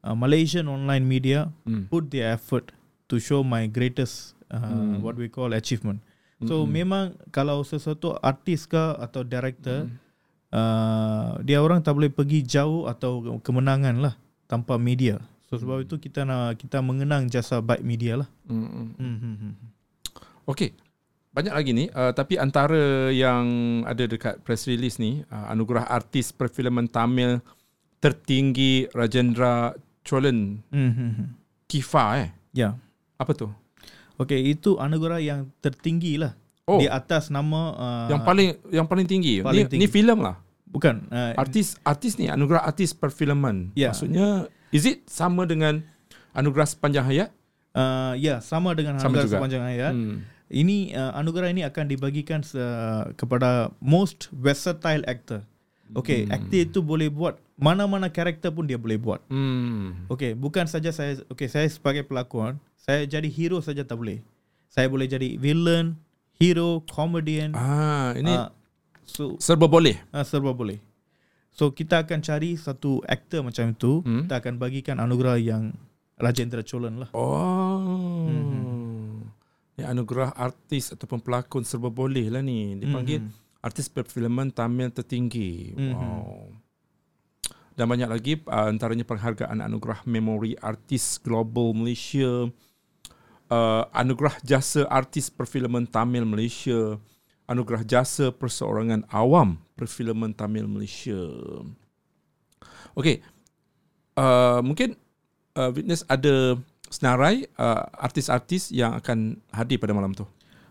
[0.00, 1.90] uh, Malaysian online media Hmm.
[1.90, 2.70] put the effort
[3.08, 5.00] to show my greatest uh, Hmm.
[5.00, 5.98] what we call achievement.
[6.44, 6.72] So Mm-mm.
[6.74, 9.96] memang kalau sesuatu artis ke atau director Hmm.
[10.52, 15.16] uh, dia orang tak boleh pergi jauh atau kemenangan lah tanpa media.
[15.46, 15.86] So sebab Hmm.
[15.86, 18.28] itu kita nak kita mengenang jasa baik media lah.
[18.44, 19.16] Hmm, hmm.
[19.16, 19.54] Hmm.
[20.44, 20.76] Okey.
[21.32, 23.44] Banyak lagi ni uh, tapi antara yang
[23.84, 27.44] ada dekat press release ni uh, anugerah artis perfilman Tamil
[27.96, 31.32] tertinggi Rajendra Cholan Hmm.
[31.66, 32.30] Kifa eh.
[32.52, 32.78] Ya.
[33.16, 33.48] Apa tu?
[34.16, 36.32] Okey, itu anugerah yang tertinggi lah.
[36.64, 39.38] Oh, Di atas nama uh, yang paling yang paling tinggi.
[39.38, 39.88] paling ni ni tinggi.
[39.88, 40.36] filem lah.
[40.66, 43.70] bukan uh, Artis artis ni anugerah artis perfilman.
[43.72, 43.94] Ya.
[43.94, 45.80] Maksudnya is it sama dengan
[46.32, 47.30] anugerah sepanjang hayat?
[47.72, 49.36] uh, ya sama dengan Sama anugerah juga.
[49.36, 49.92] sepanjang hayat.
[49.94, 50.16] Hmm.
[50.46, 55.46] Ini uh, anugerah ini akan dibagikan uh, kepada most versatile actor.
[55.92, 56.34] Okey, Hmm.
[56.34, 59.20] actor itu boleh buat mana-mana karakter pun dia boleh buat.
[59.28, 60.06] Hmm.
[60.06, 64.20] Okey, bukan saja saya okey saya sebagai pelakon, saya jadi hero saja tak boleh.
[64.68, 65.96] Saya boleh jadi villain,
[66.36, 67.56] hero, comedian.
[67.56, 68.52] Ah, ini uh,
[69.02, 69.96] so serba boleh.
[70.12, 70.78] uh, serba boleh.
[71.56, 74.28] So kita akan cari satu aktor macam itu, Hmm.
[74.28, 75.72] kita akan bagikan anugerah yang
[76.16, 77.08] Rajendra Cholan lah.
[77.12, 78.28] Oh.
[78.28, 79.32] Mhm.
[79.76, 82.76] Ni anugerah artis ataupun pelakon serba boleh lah ni.
[82.76, 83.32] Dipanggil Mhm.
[83.60, 85.72] artis perfilman Tamil tertinggi.
[85.72, 85.92] Mhm.
[85.92, 86.55] Wow.
[87.76, 92.48] Dan banyak lagi uh, antaranya penghargaan anugerah Memori Artis Global Malaysia,
[93.52, 96.96] uh, anugerah jasa artis perfilman Tamil Malaysia,
[97.44, 101.20] anugerah jasa perseorangan awam perfilman Tamil Malaysia.
[102.96, 103.20] Okey.
[104.16, 104.96] Uh, mungkin
[105.52, 106.56] uh, Witness ada
[106.88, 110.24] senarai uh, artis-artis yang akan hadir pada malam tu.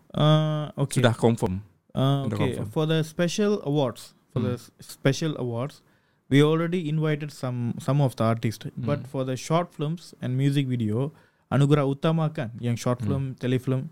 [0.09, 1.05] Uh, okay.
[1.05, 1.61] Sudah confirm.
[1.93, 2.67] Uh, Sudah confirm.
[2.73, 5.85] For the special awards, for the s- special awards,
[6.27, 8.65] we already invited some some of the artists.
[8.75, 9.07] But Hmm.
[9.07, 11.13] for the short films and music video,
[11.47, 13.89] anugerah utama kan yang short film, telefilm.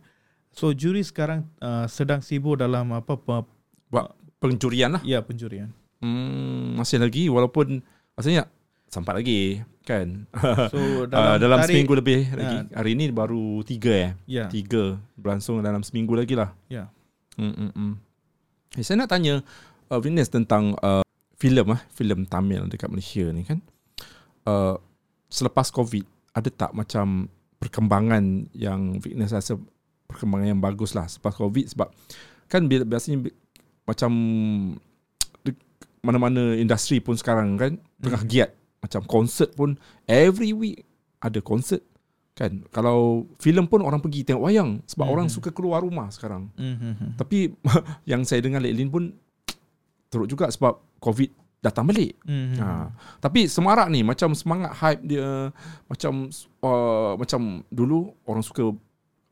[0.51, 3.41] So juri sekarang uh, sedang sibuk dalam apa pe,
[3.89, 5.01] Buat pencurian lah.
[5.03, 5.69] ya penjurian.
[5.97, 7.79] Hmm, masih lagi walaupun
[8.13, 8.49] maksudnya
[8.85, 9.39] sampai lagi
[9.81, 10.25] kan.
[10.67, 10.77] So
[11.09, 12.57] dalam, uh, dalam tarikh- seminggu lebih lagi.
[12.69, 14.11] Hari ni baru tiga eh.
[14.25, 14.45] Ya.
[14.47, 16.53] Tiga berlangsung dalam seminggu lagi lah.
[16.67, 16.89] Ya.
[17.33, 17.93] Hmm, hmm, hmm.
[18.73, 19.41] Eh, saya nak tanya
[19.87, 21.02] uh, Venus tentang uh,
[21.43, 23.59] filem ah, filem Tamil dekat Malaysia ni kan.
[24.43, 24.79] Uh,
[25.27, 27.27] selepas COVID ada tak macam
[27.59, 29.59] perkembangan yang Venus rasa
[30.05, 31.87] perkembangan yang bagus lah selepas COVID sebab
[32.45, 33.35] kan biasanya bi-
[33.83, 34.11] macam
[35.99, 38.29] mana-mana industri pun sekarang kan tengah Mhm.
[38.29, 40.83] giat macam konsert pun every week
[41.23, 41.79] ada konsert
[42.35, 45.13] kan kalau filem pun orang pergi tengok wayang sebab Mhm.
[45.15, 47.15] orang suka keluar rumah sekarang Mm-hmm.
[47.15, 47.55] tapi
[48.11, 49.15] yang saya dengar Leklin pun
[50.11, 52.15] teruk juga sebab COVID datang balik.
[52.23, 52.59] Mm-hmm.
[52.59, 52.67] Ha.
[53.19, 55.51] Tapi semarak ni macam semangat hype dia
[55.87, 56.27] macam
[56.59, 58.71] uh, macam dulu orang suka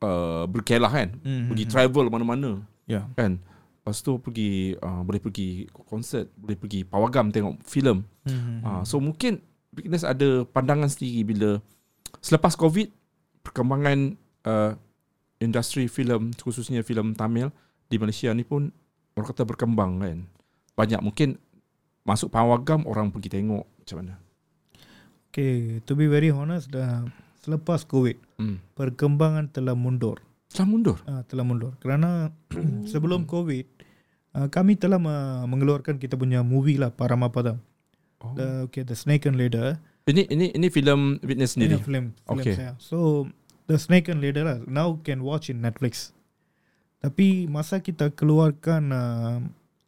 [0.00, 1.48] uh, berkelah kan, Mm-hmm.
[1.48, 3.08] pergi travel mana-mana Ya.
[3.16, 3.40] kan.
[3.82, 8.04] Lepas tu pergi uh, boleh pergi konsert, boleh pergi pawagam tengok filem.
[8.28, 8.56] Mm-hmm.
[8.62, 9.40] Uh, so mungkin
[9.72, 11.56] Bigness ada pandangan sendiri bila
[12.20, 12.92] selepas COVID
[13.40, 14.76] perkembangan uh,
[15.40, 17.48] industri filem khususnya filem Tamil
[17.88, 18.68] di Malaysia ni pun
[19.16, 20.18] orang kata berkembang kan.
[20.76, 21.40] Banyak mungkin
[22.02, 24.14] masuk pawagam orang pergi tengok macam mana.
[25.28, 27.08] Okay, to be very honest, dah
[27.40, 28.60] selepas COVID, Hmm.
[28.74, 30.20] perkembangan telah mundur.
[30.46, 30.98] Telah mundur.
[31.02, 31.72] Uh, telah mundur.
[31.78, 32.28] Kerana
[32.92, 33.64] sebelum COVID,
[34.34, 37.56] uh, kami telah me- mengeluarkan kita punya movie lah, Paramapadam.
[38.20, 38.36] Oh.
[38.36, 39.80] The, okay, The Snake and Ladder.
[40.04, 41.74] Ini ini ini filem Witness Ini sendiri.
[41.80, 42.54] film, film Okay.
[42.54, 42.74] saya.
[42.76, 43.26] So,
[43.64, 46.12] The Snake and Ladder lah, now can watch in Netflix.
[46.98, 49.38] Tapi masa kita keluarkan uh,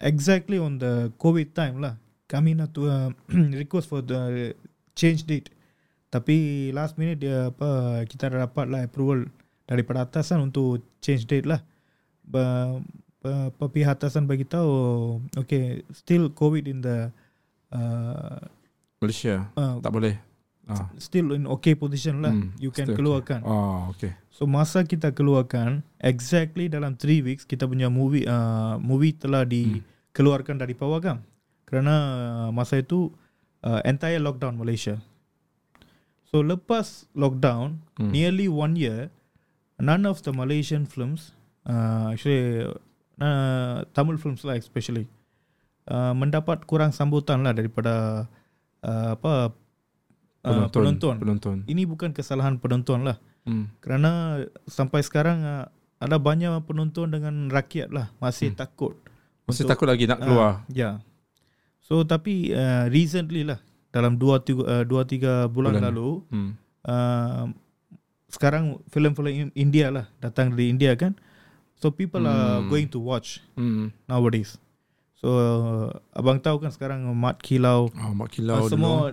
[0.01, 1.95] exactly on the COVID time lah,
[2.27, 3.13] kami nak tu uh,
[3.61, 4.53] request for the
[4.97, 5.53] change date.
[6.09, 9.27] Tapi last minute dia apa kita dah dapat lah approval
[9.67, 11.61] daripada atasan untuk change date lah.
[12.25, 12.79] Ba,
[13.21, 14.73] ba, ba, pihak atasan bagi tahu
[15.37, 17.11] okay still COVID in the
[17.75, 18.41] uh,
[19.03, 19.51] Malaysia.
[19.59, 20.17] uh, Tak boleh.
[20.65, 20.89] Ah.
[20.97, 22.33] still in okay position lah.
[22.33, 23.01] Hmm, you can still okay.
[23.05, 23.41] keluarkan.
[23.45, 24.17] Oh, okay.
[24.33, 30.57] So masa kita keluarkan exactly dalam 3 weeks kita punya movie uh, movie telah dikeluarkan
[30.57, 31.21] dari pawagam.
[31.75, 31.95] Kerana
[32.47, 33.11] uh, masa itu
[33.61, 35.03] uh, entire lockdown Malaysia.
[36.23, 38.11] So lepas lockdown Hmm.
[38.11, 39.11] nearly one year
[39.79, 41.31] none of the Malaysian films
[41.63, 42.63] uh, actually
[43.19, 45.07] uh, Tamil films lah especially
[45.87, 48.27] uh, mendapat kurang sambutan lah daripada
[48.83, 49.55] uh, apa
[50.43, 51.23] uh, penonton.
[51.23, 51.57] Penonton.
[51.67, 53.19] Ini bukan kesalahan penonton lah.
[53.47, 53.71] Hmm.
[53.79, 55.67] Kerana sampai sekarang uh,
[55.99, 58.59] ada banyak penonton dengan rakyat lah masih Hmm.
[58.59, 58.95] takut.
[59.47, 60.43] Masih Untuk- takut lagi nak keluar.
[60.43, 60.99] Ah, ya.
[61.85, 63.61] So tapi uh, recently lah
[63.93, 65.85] dalam 2 3 uh, dua, tiga bulan, Bulan.
[65.87, 66.51] lalu Hmm.
[66.83, 67.45] uh,
[68.27, 71.13] sekarang filem-filem in- India lah datang dari India kan.
[71.77, 72.67] So people are Hmm.
[72.67, 73.93] going to watch Hmm.
[74.05, 74.57] nowadays.
[75.15, 78.71] So uh, abang tahu kan sekarang Mat Kilau Oh, uh, Kilau dulu.
[78.71, 79.13] semua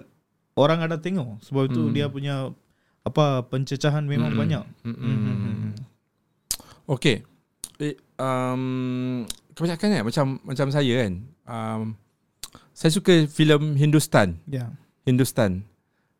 [0.53, 1.91] orang ada tengok sebab itu Hmm.
[1.91, 2.49] dia punya
[3.01, 4.41] apa pencecahan memang Mm-mm.
[4.41, 4.63] banyak.
[4.81, 5.15] Mm-mm.
[5.19, 5.71] Mm-mm.
[6.87, 7.25] Okay.
[7.77, 11.13] Eh, um, kebanyakan kan macam macam saya kan.
[11.43, 11.81] Um,
[12.71, 14.39] saya suka filem Hindustan.
[14.45, 14.71] Ya.
[15.03, 15.63] Hindustan.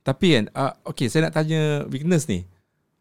[0.01, 2.43] Tapi kan, uh, okay, saya nak tanya Weakness ni.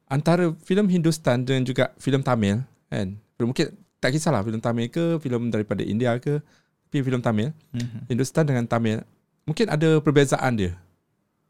[0.04, 3.16] Antara filem Hindustan dan juga filem Tamil, kan?
[3.38, 6.42] Mungkin tak kisahlah filem Tamil ke, filem daripada India ke,
[6.86, 8.10] tapi filem Tamil, Mhm.
[8.10, 9.00] Hindustan dengan Tamil,
[9.46, 10.72] mungkin ada perbezaan dia.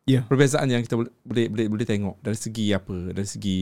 [0.04, 0.22] Ya.
[0.22, 1.12] Perbezaan yang kita boleh
[1.48, 2.94] boleh boleh, tengok dari segi apa?
[3.10, 3.56] Dari segi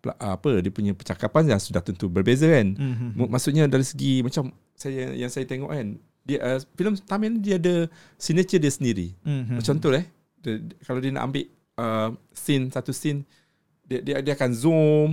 [0.00, 2.74] pela- apa dia punya percakapan yang sudah tentu berbeza kan.
[2.74, 3.08] Mhm.
[3.16, 7.60] M- Maksudnya dari segi macam saya yang saya tengok kan, dia uh, filem Tamil dia
[7.60, 9.12] ada signature dia sendiri.
[9.22, 9.60] Mhm.
[9.60, 10.08] Macam contoh eh,
[10.40, 11.44] dia, kalau dia nak ambil
[11.76, 13.22] uh, scene satu scene
[13.84, 15.08] dia, dia dia akan zoom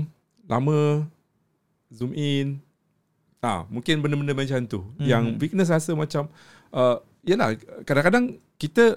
[0.47, 1.03] lama
[1.91, 2.63] zoom in.
[3.41, 4.79] Ah, mungkin benda-benda macam tu.
[4.97, 5.05] Mhm.
[5.05, 6.31] Yang weakness rasa macam
[6.71, 8.95] uh, yalah kadang-kadang kita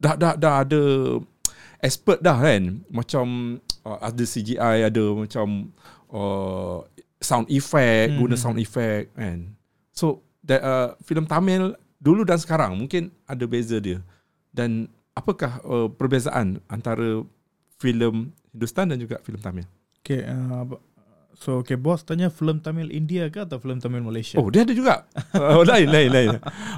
[0.00, 0.82] dah dah dah ada
[1.78, 2.82] expert dah kan.
[2.90, 3.26] Macam
[3.86, 5.70] uh, ada CGI, ada macam
[6.10, 6.82] uh,
[7.20, 8.40] sound effect, guna Mhm.
[8.40, 9.54] sound effect kan.
[9.92, 14.00] So that uh, filem Tamil dulu dan sekarang mungkin ada beza dia.
[14.50, 17.22] Dan apakah uh, perbezaan antara
[17.78, 19.66] filem Hindustan dan juga filem Tamil?
[20.02, 20.66] Okay, uh,
[21.38, 24.40] so okay, bos tanya film Tamil India ke atau film Tamil Malaysia?
[24.40, 25.06] Oh, dia ada juga.
[25.38, 26.28] oh, lain, lain, lain.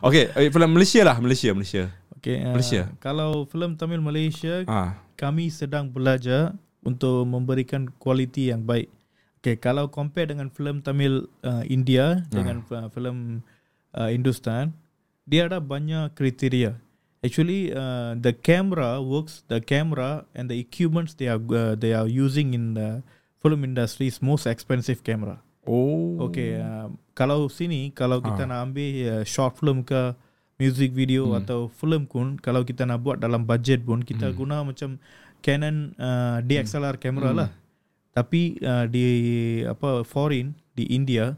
[0.04, 1.88] Okay, eh, filem Malaysia lah, Malaysia, Malaysia.
[2.18, 2.92] okay, uh, Malaysia.
[3.00, 8.90] Kalau film Tamil Malaysia, Ah, kami sedang belajar untuk memberikan kualiti yang baik.
[9.42, 13.42] Okay, kalau compare dengan film Tamil uh, India dengan uh, film
[13.90, 14.70] uh, Hindustan,
[15.26, 16.78] dia ada banyak kriteria.
[17.26, 19.42] Actually, uh, the camera works.
[19.50, 23.02] The camera and the equipments they are uh, they are using in the
[23.42, 25.42] film industry is most expensive camera.
[25.66, 26.22] Oh.
[26.30, 28.50] Okay, uh, kalau sini kalau kita Ah.
[28.50, 30.14] nak ambil uh, short film ke
[30.58, 31.42] music video Hmm.
[31.42, 34.38] atau film pun kalau kita nak buat dalam budget pun kita Hmm.
[34.38, 35.02] guna macam
[35.42, 37.38] Canon uh, DXLR kamera Hmm.
[37.42, 37.50] lah.
[38.12, 39.06] Tapi uh, di
[39.64, 41.32] apa foreign di India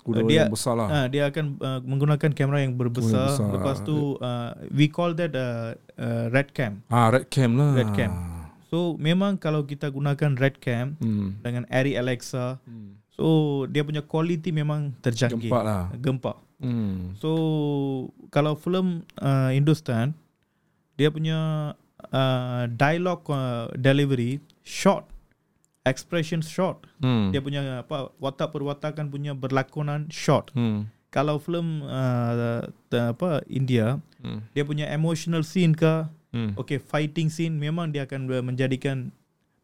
[0.00, 0.88] Kuda dia- yang besar lah.
[0.88, 3.36] Ah, dia akan uh, menggunakan kamera yang berbesar.
[3.36, 3.52] besar.
[3.52, 6.80] Lepas tu uh, we call that uh, uh, red cam.
[6.88, 7.76] Ah, red cam lah.
[7.76, 8.12] Red cam.
[8.68, 11.36] So memang kalau kita gunakan red cam Hmm.
[11.42, 12.96] dengan Arri Alexa, hmm.
[13.10, 13.24] so
[13.66, 15.48] dia punya quality memang terjangkit.
[15.48, 15.82] Gempak lah.
[15.96, 16.36] Gempak.
[16.60, 17.12] Hmm.
[17.16, 17.30] So
[18.28, 20.16] kalau film uh, Hindustan
[20.96, 21.72] dia punya
[22.08, 25.04] uh, dialogue uh, delivery short,
[25.82, 26.84] expression short.
[27.00, 27.32] Hmm.
[27.32, 30.52] Dia punya apa watak perwatakan punya berlakonan short.
[30.52, 30.88] Hmm.
[31.10, 34.44] Kalau film uh, apa India Hmm.
[34.52, 36.52] dia punya emotional scene ke Hmm.
[36.54, 39.08] okay fighting scene memang dia akan menjadikan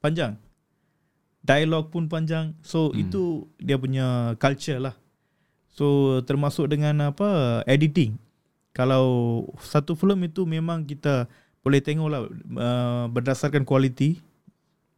[0.00, 0.40] panjang
[1.44, 3.04] dialog pun panjang so Hmm.
[3.06, 3.22] itu
[3.60, 4.96] dia punya culture lah
[5.70, 8.16] so termasuk dengan apa editing
[8.72, 11.28] kalau satu film itu memang kita
[11.62, 12.22] boleh tengok lah
[12.56, 14.18] uh, berdasarkan kualiti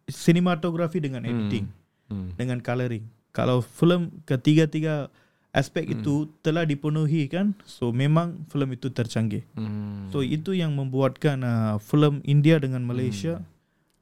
[0.09, 1.31] sinematografi dengan Hmm.
[1.31, 1.67] editing
[2.09, 2.33] Hmm.
[2.35, 3.05] dengan coloring.
[3.31, 5.13] Kalau filem ketiga-tiga
[5.51, 5.95] aspek Hmm.
[5.95, 9.45] itu telah dipenuhi kan, so memang filem itu tercanggih.
[9.53, 10.09] Hmm.
[10.09, 13.45] So itu yang membuatkan uh, filem India dengan Malaysia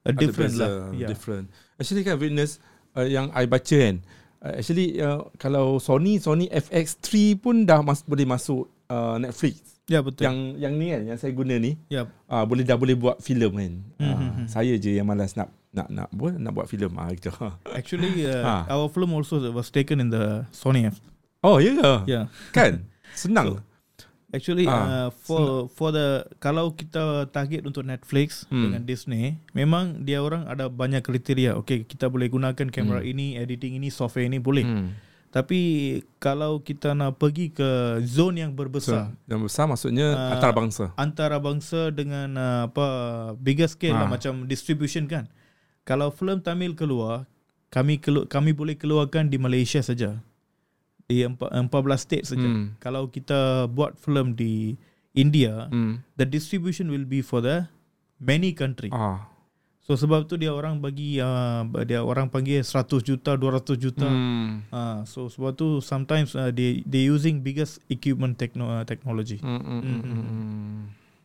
[0.03, 0.75] a Ada different beza, lah.
[0.93, 1.09] Yeah.
[1.09, 1.47] Different.
[1.77, 2.63] Actually kan witness
[2.95, 3.99] uh, yang I baca kan.
[4.39, 9.59] Uh, actually uh, kalau Sony Sony FX3 pun dah mas- boleh masuk uh, Netflix.
[9.87, 10.27] Ya betul.
[10.27, 12.07] Yang yang ni kan yang saya guna ni ya.
[12.27, 13.73] uh, boleh dah boleh buat filem kan.
[13.97, 14.47] Hmm, Uh, hmm, hmm.
[14.47, 17.29] saya je yang malas nak nak nak buat nak buat filem ah gitu.
[17.79, 18.55] Actually uh, Ha.
[18.73, 20.97] our film also was taken in the Sony F.
[21.45, 21.99] Oh ya yeah.
[22.07, 22.25] Yeah.
[22.51, 22.89] kan?
[23.13, 23.61] Senang.
[24.27, 28.67] Actually Ah, uh, for for the kalau kita target untuk Netflix Hmm.
[28.67, 31.55] dengan Disney, memang dia orang ada banyak kriteria.
[31.57, 33.07] Okay, kita boleh gunakan kamera Hmm.
[33.07, 34.67] ini, editing ini, software ini boleh.
[34.67, 34.91] Hmm.
[35.27, 35.61] Tapi
[36.17, 40.91] kalau kita nak pergi ke zone yang So, berbesar yang besar maksudnya Ah, antarabangsa.
[40.97, 42.87] antara bangsa dengan uh, apa
[43.37, 44.11] bigger scale lah Ah.
[44.11, 45.31] macam distribution kan.
[45.87, 47.31] Kalau filem Tamil keluar,
[47.69, 50.19] kami kelu- kami boleh keluarkan di Malaysia saja.
[51.05, 52.43] Di empa- 14 state saja.
[52.43, 52.75] Hmm.
[52.77, 54.75] Kalau kita buat filem di
[55.13, 56.03] India, Hmm.
[56.15, 57.71] the distribution will be for the
[58.19, 58.91] many country.
[58.91, 59.31] Ah.
[59.81, 64.03] So sebab tu dia orang bagi uh, dia orang panggil 100 juta, 200 juta.
[64.03, 64.67] Hmm.
[64.69, 69.39] Ah, so sebab tu sometimes uh, they they using biggest equipment techno, uh, technology.
[69.39, 70.27] Hmm, hmm, Hmm, hmm, hmm,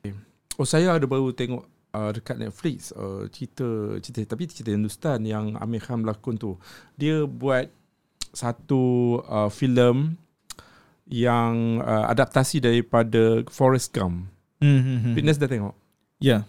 [0.05, 0.17] hmm.
[0.55, 3.63] Oh saya ada baru tengok uh, dekat Netflix uh, cerita
[3.99, 6.55] cerita tapi cerita Hindustan yang Amir Khan berlakon tu.
[6.95, 7.67] Dia buat
[8.31, 8.81] satu
[9.23, 10.15] uh, filem
[11.11, 14.31] yang uh, adaptasi daripada Forrest Gump.
[14.61, 15.13] Hmm, hmm, hmm.
[15.17, 15.75] Fitness dah tengok
[16.21, 16.45] Yeah.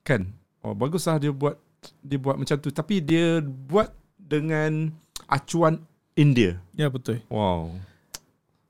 [0.00, 0.30] kan?
[0.62, 1.58] Oh baguslah dia buat
[2.00, 4.94] dia buat macam tu tapi dia buat dengan
[5.26, 5.82] acuan
[6.14, 6.62] India.
[6.72, 7.20] Ya betul.
[7.26, 7.74] Wow.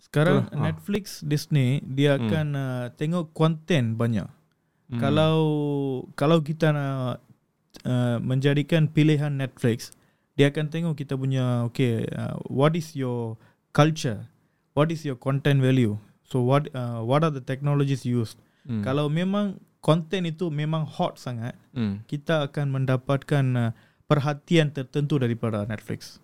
[0.00, 0.64] Sekarang Betul, ha.
[0.64, 2.24] Netflix, Disney dia Hmm.
[2.24, 4.24] akan uh, tengok konten banyak.
[4.86, 5.00] Hmm.
[5.02, 5.36] Kalau
[6.14, 7.18] kalau kita nak
[7.82, 9.90] uh, menjadikan pilihan Netflix,
[10.38, 13.34] dia akan tengok kita punya okay, uh, what is your
[13.74, 14.30] culture?
[14.76, 15.98] What is your content value?
[16.22, 18.38] So what uh, what are the technologies used?
[18.66, 18.86] hmm.
[18.86, 22.02] Kalau memang konten itu memang hot sangat, hmm.
[22.10, 23.70] kita akan mendapatkan uh,
[24.06, 26.18] perhatian tertentu daripada Netflix.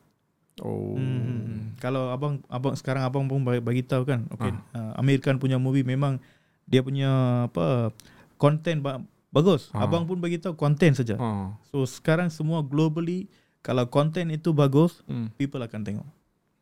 [0.60, 0.98] Oh.
[0.98, 1.74] Hmm.
[1.78, 4.94] Kalau abang abang sekarang abang pun bagi, bagi tahu kan, okay, Ah.
[4.94, 6.22] uh, Amir Khan punya movie memang
[6.68, 7.10] dia punya
[7.50, 7.90] apa
[8.42, 8.98] konten ba-
[9.30, 9.70] bagus.
[9.70, 9.86] Ah.
[9.86, 11.14] Abang pun bagi tahu konten saja.
[11.16, 11.54] Ah.
[11.64, 15.30] So sekarang semua globally kalau konten itu bagus, Hmm.
[15.32, 16.08] people akan tengok.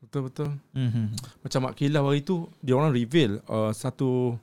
[0.01, 0.49] Betul betul.
[0.73, 1.07] Mm-hmm.
[1.40, 4.37] Macam Mak Kilau hari tu dia orang reveal uh, satu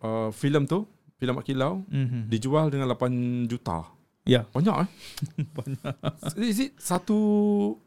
[0.00, 2.22] uh, filem tu, filem Mak Kilau Mm-hmm.
[2.28, 3.06] dijual dengan 8
[3.46, 3.86] juta.
[4.24, 4.88] Ya, Banyak eh?
[5.56, 5.94] banyak.
[6.40, 7.18] Is it satu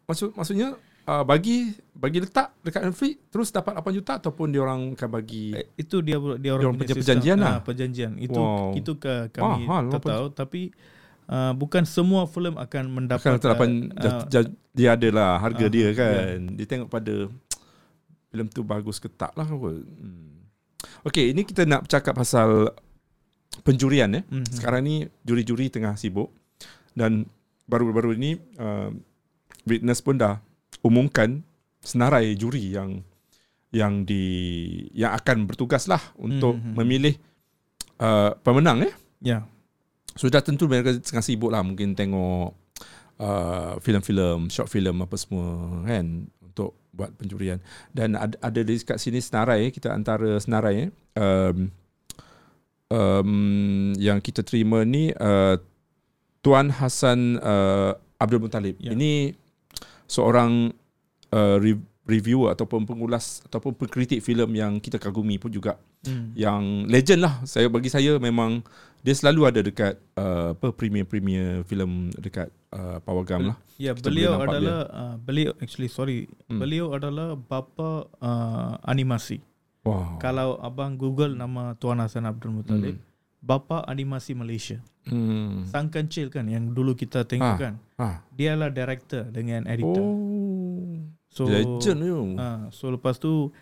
[0.06, 4.94] maksud maksudnya uh, bagi bagi letak dekat Netflix terus dapat 8 juta ataupun dia orang
[4.94, 7.54] akan bagi Eh, itu dia dia Dia orang orang punya perjanjian lah.
[7.58, 8.12] Ah, perjanjian.
[8.20, 8.78] Itu Wow.
[8.78, 10.62] itu ke kami Mahal, tak tahu tapi
[11.32, 15.72] uh, bukan semua filem akan mendapat akan 8 uh, uh, dia ada lah harga Ah,
[15.72, 16.38] dia kan.
[16.54, 17.32] Dia tengok pada
[18.30, 19.82] filem tu bagus ke tak lah kot.
[19.82, 20.38] Hmm.
[21.08, 22.70] Okay, ini kita nak bercakap pasal
[23.66, 24.24] penjurian eh.
[24.28, 24.54] mhm.
[24.54, 26.30] Sekarang ni juri-juri tengah sibuk
[26.94, 27.26] dan
[27.66, 28.94] baru-baru ini uh,
[29.66, 30.38] witness pun dah
[30.88, 31.44] umumkan
[31.84, 33.04] senarai juri yang
[33.76, 34.24] yang di
[34.96, 36.74] yang akan bertugas lah untuk Mhm.
[36.74, 37.14] memilih
[38.00, 38.94] uh, pemenang eh.
[39.20, 39.44] Ya.
[40.16, 42.56] Sudah tentu mereka tengah sibuk lah mungkin tengok
[43.20, 47.62] uh, filem-filem, short film apa semua kan untuk buat penjurian.
[47.94, 50.92] Dan ada, ada di kat sini senarai kita antara senarai eh.
[51.14, 51.58] Um,
[52.90, 53.32] um,
[53.98, 55.60] yang kita terima ni uh,
[56.42, 58.80] Tuan Hassan uh, Abdul Muttalib.
[58.80, 58.96] Ya.
[58.96, 59.36] Ini
[60.08, 60.72] seorang
[61.30, 66.30] uh, re- reviewer ataupun pengulas ataupun pengkritik filem yang kita kagumi pun juga Hmm.
[66.38, 67.42] yang legend lah.
[67.44, 68.62] Saya bagi saya memang
[69.02, 73.58] dia selalu ada dekat uh, apa premier-premier filem dekat uh, Pawagam lah.
[73.76, 76.62] Ya, Kita beliau adalah uh, beliau actually sorry, Hmm.
[76.62, 79.42] beliau adalah bapa uh, animasi.
[79.84, 80.20] Wow.
[80.20, 83.07] Kalau abang Google nama Tuan Hassan Abdul Muttalib, Hmm.
[83.40, 84.82] Bapa animasi Malaysia.
[85.06, 85.64] Hmm.
[85.64, 87.58] Sang Kencil kan yang dulu kita tengok Ah.
[87.58, 87.74] kan.
[87.96, 88.16] Ah.
[88.32, 90.04] Dia lah director dengan editor.
[90.04, 91.00] Oh.
[91.28, 92.18] so legend tu.
[92.36, 93.54] uh, so lepas tu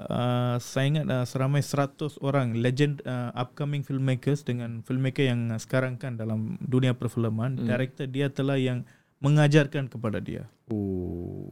[0.00, 5.60] uh, saya ingat uh, seramai 100 orang legend uh, upcoming filmmakers dengan filmmaker yang uh,
[5.60, 7.66] sekarang kan dalam dunia perfilman, Hmm.
[7.68, 10.46] director dia telah yang mengajarkan kepada dia.
[10.70, 11.50] Oh.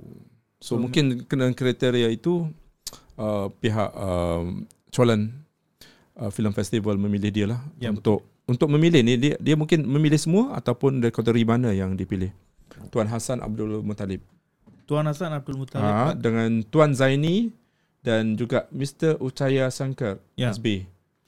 [0.56, 2.48] So, So, mungkin kena kriteria itu
[3.14, 5.44] uh, pihak um, Cholan
[6.16, 10.16] uh, Film Festival memilih dia lah Ya, untuk untuk memilih ni dia dia mungkin memilih
[10.16, 12.30] semua ataupun dari kategori mana yang dipilih.
[12.90, 14.22] Tuan Hassan Abdul Muttalib.
[14.86, 17.50] Tuan Hassan Abdul Muttalib Ha, dengan Tuan Zaini
[18.06, 19.18] dan juga Mr.
[19.18, 20.54] Uchaya Sankar Ya.
[20.54, 20.86] SB.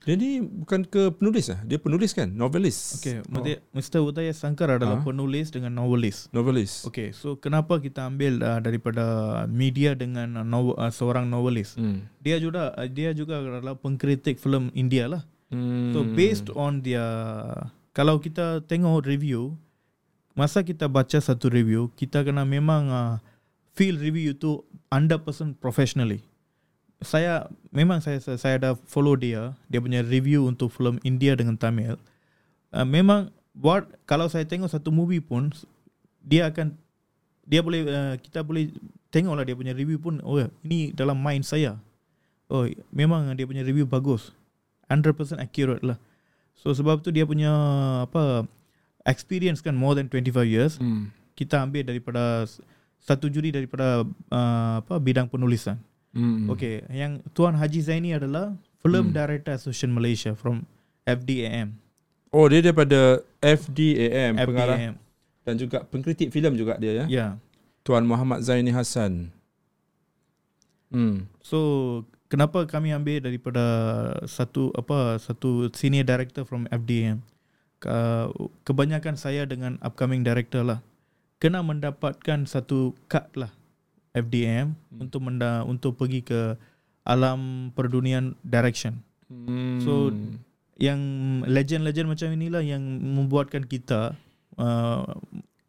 [0.08, 1.60] Dia ni bukan ke penulis lah.
[1.68, 2.32] Dia penulis kan?
[2.32, 2.96] Novelis.
[2.96, 3.44] Okay, Oh,
[3.76, 4.00] Mr.
[4.00, 5.04] Udaya Sankar adalah Ah.
[5.04, 6.32] penulis dengan novelis.
[6.32, 6.88] novelis.
[6.88, 9.04] Okay, so kenapa kita ambil uh, daripada
[9.52, 11.76] media dengan uh, novel, uh, seorang novelis?
[11.76, 12.08] Hmm.
[12.24, 15.28] Dia juga uh, dia juga adalah pengkritik filem India lah.
[15.52, 15.92] Hmm.
[15.92, 17.04] So based on dia
[17.92, 19.60] kalau kita tengok review
[20.32, 23.14] masa kita baca satu review kita kena memang uh,
[23.76, 26.24] feel review itu 100% professionally.
[26.98, 31.94] Saya memang saya saya, ada follow dia dia punya review untuk filem India dengan Tamil.
[32.74, 35.54] Uh, memang buat kalau saya tengok satu movie pun
[36.22, 36.74] dia akan
[37.46, 38.74] dia boleh uh, kita boleh
[39.14, 41.78] tengoklah dia punya review pun oh ini dalam mind saya.
[42.50, 44.34] Oh memang dia punya review bagus.
[44.90, 46.00] 100% accurate lah.
[46.58, 47.52] So sebab tu dia punya
[48.08, 48.48] apa
[49.06, 51.14] experience kan more than 25 years Hmm.
[51.38, 52.42] kita ambil daripada
[52.98, 54.02] satu juri daripada
[54.34, 55.78] uh, apa bidang penulisan.
[56.18, 56.50] Hmm.
[56.50, 59.14] Okay, yang Tuan Haji Zaini adalah Film Hmm.
[59.14, 60.66] Director Association Malaysia from
[61.06, 61.78] FDAM.
[62.28, 64.94] Oh dia daripada FDAM, pengarah FDAM.
[65.46, 67.04] dan juga pengkritik filem juga dia ya.
[67.06, 67.26] Ya.
[67.80, 69.30] Tuan Muhammad Zaini Hassan.
[70.90, 71.28] Hmm.
[71.40, 73.64] So kenapa kami ambil daripada
[74.24, 76.66] satu apa satu senior director from?
[77.78, 78.28] Ke-
[78.64, 80.80] Kebanyakan saya dengan upcoming director lah
[81.38, 83.54] kena mendapatkan satu cut lah
[84.18, 85.06] FDM Hmm.
[85.06, 86.58] untuk menda, untuk pergi ke
[87.02, 88.98] alam perdunian direction.
[89.26, 89.80] hmm.
[89.80, 90.12] So,
[90.78, 91.00] Yang
[91.50, 94.14] legend-legend macam inilah yang membuatkan kita
[94.54, 95.10] uh,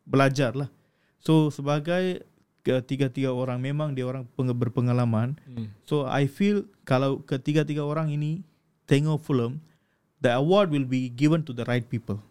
[0.06, 0.70] belajar lah.
[1.18, 2.22] So sebagai
[2.62, 5.74] ketiga-tiga orang memang dia orang peng- berpengalaman Hmm.
[5.84, 8.46] So I feel kalau ketiga-tiga orang ini
[8.86, 9.58] tengok film,
[10.18, 12.22] the award will be given to the right people.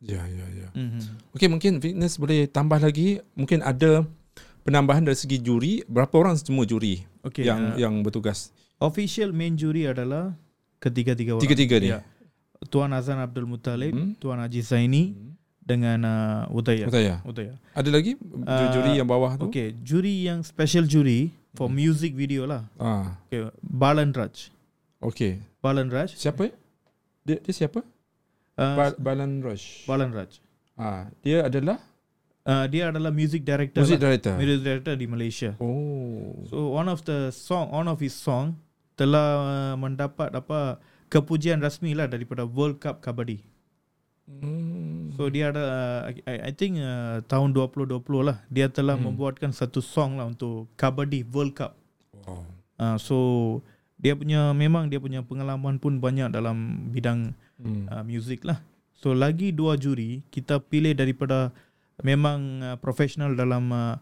[0.00, 0.68] Ya ya ya.
[0.72, 1.36] Mm-hmm.
[1.36, 4.02] Okey mungkin fitness boleh tambah lagi mungkin ada
[4.62, 7.46] penambahan dari segi juri berapa orang semua juri Okay.
[7.46, 8.50] yang uh, yang bertugas
[8.82, 10.34] official main juri adalah
[10.82, 11.42] ketiga-tiga orang.
[11.46, 11.88] tiga-tiga ni.
[11.94, 12.02] Ya.
[12.66, 14.14] Tuan Azan Abdul Muttalib, Hmm.
[14.18, 15.14] Tuan Haji Zaini
[15.62, 16.90] dengan uh, Udaya.
[16.90, 17.16] Betul ya.
[17.22, 17.54] Udaya.
[17.74, 18.18] Ada lagi
[18.74, 19.46] juri yang bawah tu?
[19.46, 21.78] Okay, juri yang special juri for Hmm.
[21.78, 22.66] music video lah.
[22.74, 24.50] Ah, Okay, Balan Raj.
[24.98, 25.38] okey.
[25.62, 26.18] Balan Raj.
[26.18, 26.50] Siapa?
[27.22, 27.86] Dia, dia siapa?
[28.58, 29.86] Uh, Ba- Balan Rush.
[29.86, 30.42] Balan Raj.
[30.74, 31.78] Ah, dia adalah
[32.42, 33.78] Uh, dia adalah music director.
[33.80, 34.04] music lah.
[34.10, 34.34] director.
[34.34, 35.54] Music director di Malaysia.
[35.56, 36.42] Oh.
[36.46, 38.58] So one of the song, one of his song
[38.92, 43.46] telah uh, mendapat apa kepujian rasmi lah daripada World Cup Kabadi.
[44.26, 45.10] Hmm.
[45.14, 49.12] So dia ada, uh, I, I think uh, tahun 2020 lah dia telah Hmm.
[49.12, 51.78] membuatkan satu song lah untuk Kabadi World Cup.
[52.26, 52.42] Wow.
[52.74, 53.16] Uh, so
[53.98, 57.86] dia punya memang dia punya pengalaman pun banyak dalam bidang Hmm.
[57.86, 58.58] uh, music lah.
[58.98, 61.54] So lagi dua juri kita pilih daripada
[62.02, 63.96] memang uh, profesional dalam uh,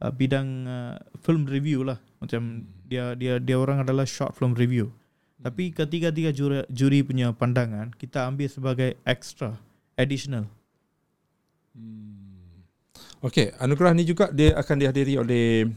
[0.00, 0.94] uh, bidang uh,
[1.24, 1.98] film review lah.
[2.22, 4.92] Macam dia dia dia orang adalah short film review.
[5.36, 9.60] Tapi ketiga-tiga juri, juri punya pandangan kita ambil sebagai extra,
[9.94, 10.48] additional.
[13.20, 15.68] Okey, anugerah ni juga dia akan dihadiri oleh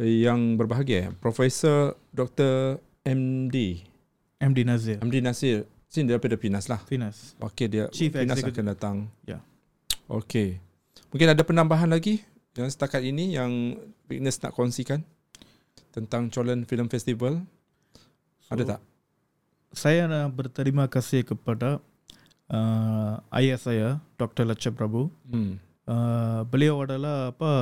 [0.00, 2.80] eh, yang berbahagia, Profesor Dr.
[3.04, 3.84] MD
[4.40, 4.96] MD Nazir.
[5.04, 5.68] MD Nasir.
[5.90, 6.80] Sini daripada Pinas lah.
[6.88, 7.36] Finas.
[7.44, 8.64] Okey dia Chief Pinas Executive.
[8.64, 8.96] akan datang.
[9.28, 9.44] Ya.
[10.08, 10.56] Okey.
[11.10, 12.22] Mungkin ada penambahan lagi
[12.54, 13.78] yang setakat ini yang
[14.10, 15.06] Fitness nak kongsikan
[15.94, 17.46] tentang Cholan Film Festival.
[18.46, 18.80] So, ada tak?
[19.70, 21.78] Saya nak berterima kasih kepada
[22.50, 23.88] uh, ayah saya,
[24.18, 24.46] Dr.
[24.50, 25.14] Lachap Prabu.
[25.30, 25.62] Hmm.
[25.86, 27.52] Uh, beliau adalah apa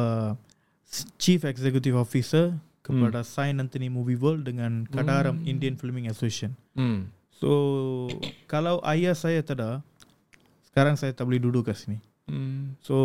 [1.20, 5.48] Chief Executive Officer kepada Sign Anthony Movie World dengan Kadaram Hmm.
[5.48, 6.56] Indian Filming Association.
[6.72, 7.12] Hmm.
[7.36, 8.08] So
[8.48, 9.84] kalau ayah saya tak ada,
[10.72, 12.00] sekarang saya tak boleh duduk kat sini.
[12.28, 12.76] Hmm.
[12.78, 12.96] So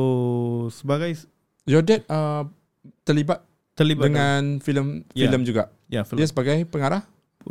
[0.69, 1.15] sebagai
[1.63, 2.43] Your dad uh,
[3.01, 3.41] terlibat
[3.73, 5.25] terlibat dengan filem Ya.
[5.25, 5.71] filem juga.
[5.87, 7.07] ya Dia film sebagai pengarah,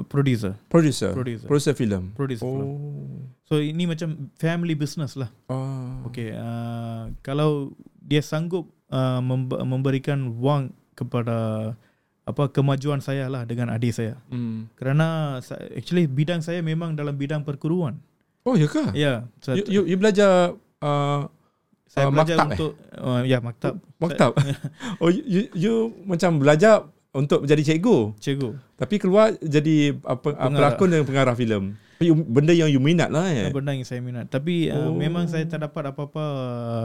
[0.06, 1.48] producer, producer, Producer.
[1.48, 2.12] producer filem.
[2.12, 2.68] producer film.
[2.68, 3.24] Oh.
[3.42, 5.32] So ini macam family business lah.
[5.48, 6.06] Oh.
[6.06, 11.72] Okay, uh, kalau dia sanggup uh, memb- memberikan wang kepada
[12.22, 14.14] apa kemajuan saya lah dengan adik saya.
[14.28, 14.70] Hmm.
[14.76, 17.98] Kerana sa- actually bidang saya memang dalam bidang perguruan.
[18.42, 18.90] Oh, ya ke?
[18.92, 21.30] Ya, so, You, you, you belajar uh,
[21.92, 22.56] saya uh, belajar maktab, eh?
[22.56, 23.74] untuk uh, ya maktab.
[24.00, 24.30] maktab.
[25.04, 25.74] oh, you, you, you
[26.08, 28.16] macam belajar untuk menjadi cikgu.
[28.16, 28.56] Cikgu.
[28.80, 30.72] Tapi keluar jadi apa Pengarah.
[30.72, 31.76] pelakon dan pengarah filem.
[32.32, 33.52] Benda yang you minat lah eh.
[33.52, 34.32] Benda yang saya minat.
[34.32, 36.84] Tapi uh, memang saya tak dapat apa-apa uh,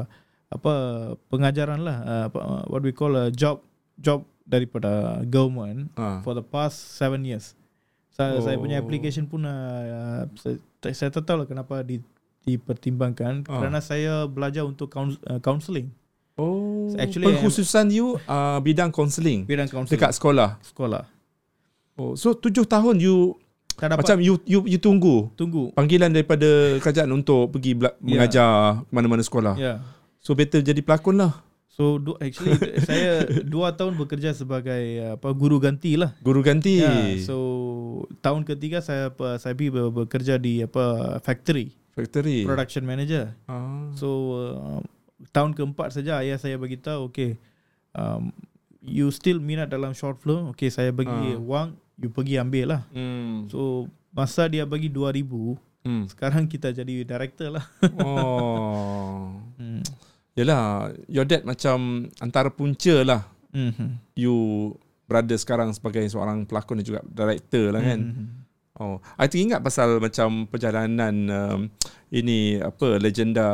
[0.52, 0.74] apa
[1.32, 3.64] pengajaran lah uh, apa, uh, what we call a job
[4.00, 6.20] job daripada government Ah.
[6.24, 7.56] for the past seven years.
[8.12, 8.44] Saya, oh.
[8.44, 10.60] saya punya application pun uh, saya,
[10.92, 12.04] saya tak tahu lah kenapa di,
[12.48, 13.60] dipertimbangkan Ah.
[13.60, 15.92] kerana saya belajar untuk couns- uh, counselling.
[16.34, 20.62] Oh, Actually, pengkhususan you uh, bidang counselling Bidang counselling dekat sekolah.
[20.64, 21.04] sekolah.
[21.98, 23.36] Oh, so tujuh tahun you
[23.74, 25.74] Tak dapat macam you you you tunggu tunggu.
[25.74, 26.46] panggilan daripada
[26.78, 28.06] kerajaan untuk pergi bela- Ya.
[28.16, 28.50] mengajar
[28.88, 29.54] mana-mana sekolah.
[29.56, 29.66] Ya.
[29.66, 29.78] Yeah.
[30.22, 31.42] So better jadi pelakon lah.
[31.68, 32.54] So actually
[32.90, 36.14] saya dua tahun bekerja sebagai uh, apa guru ganti lah.
[36.22, 36.82] Guru ganti.
[36.82, 37.38] Ya, so
[38.20, 40.86] tahun ketiga saya apa saya pergi bekerja di apa
[41.20, 42.46] factory Factory.
[42.46, 43.34] production manager.
[43.46, 43.90] Ah.
[43.92, 44.80] So uh,
[45.34, 47.42] tahun keempat saja ayah saya beritahu okay
[47.92, 48.30] um,
[48.80, 51.42] you still minat dalam short film okay saya bagi Ah.
[51.42, 52.82] wang you pergi ambil lah.
[52.92, 53.50] Hmm.
[53.50, 56.04] So masa dia bagi 2000 Hmm.
[56.06, 57.66] sekarang kita jadi director lah.
[58.04, 59.40] Oh.
[59.56, 59.82] hmm.
[60.36, 64.14] Yalah, your dad macam antara punca lah Mhm.
[64.14, 64.36] you
[65.06, 68.00] berada sekarang sebagai seorang pelakon dan juga director lah kan.
[68.04, 68.26] Mhm.
[68.78, 71.60] Oh, I teringat pasal macam perjalanan um,
[72.14, 73.48] ini apa legenda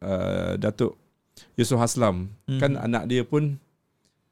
[0.00, 0.96] uh, Datuk
[1.54, 2.32] Yusof Haslam.
[2.48, 2.56] Mhm.
[2.56, 3.60] Kan anak dia pun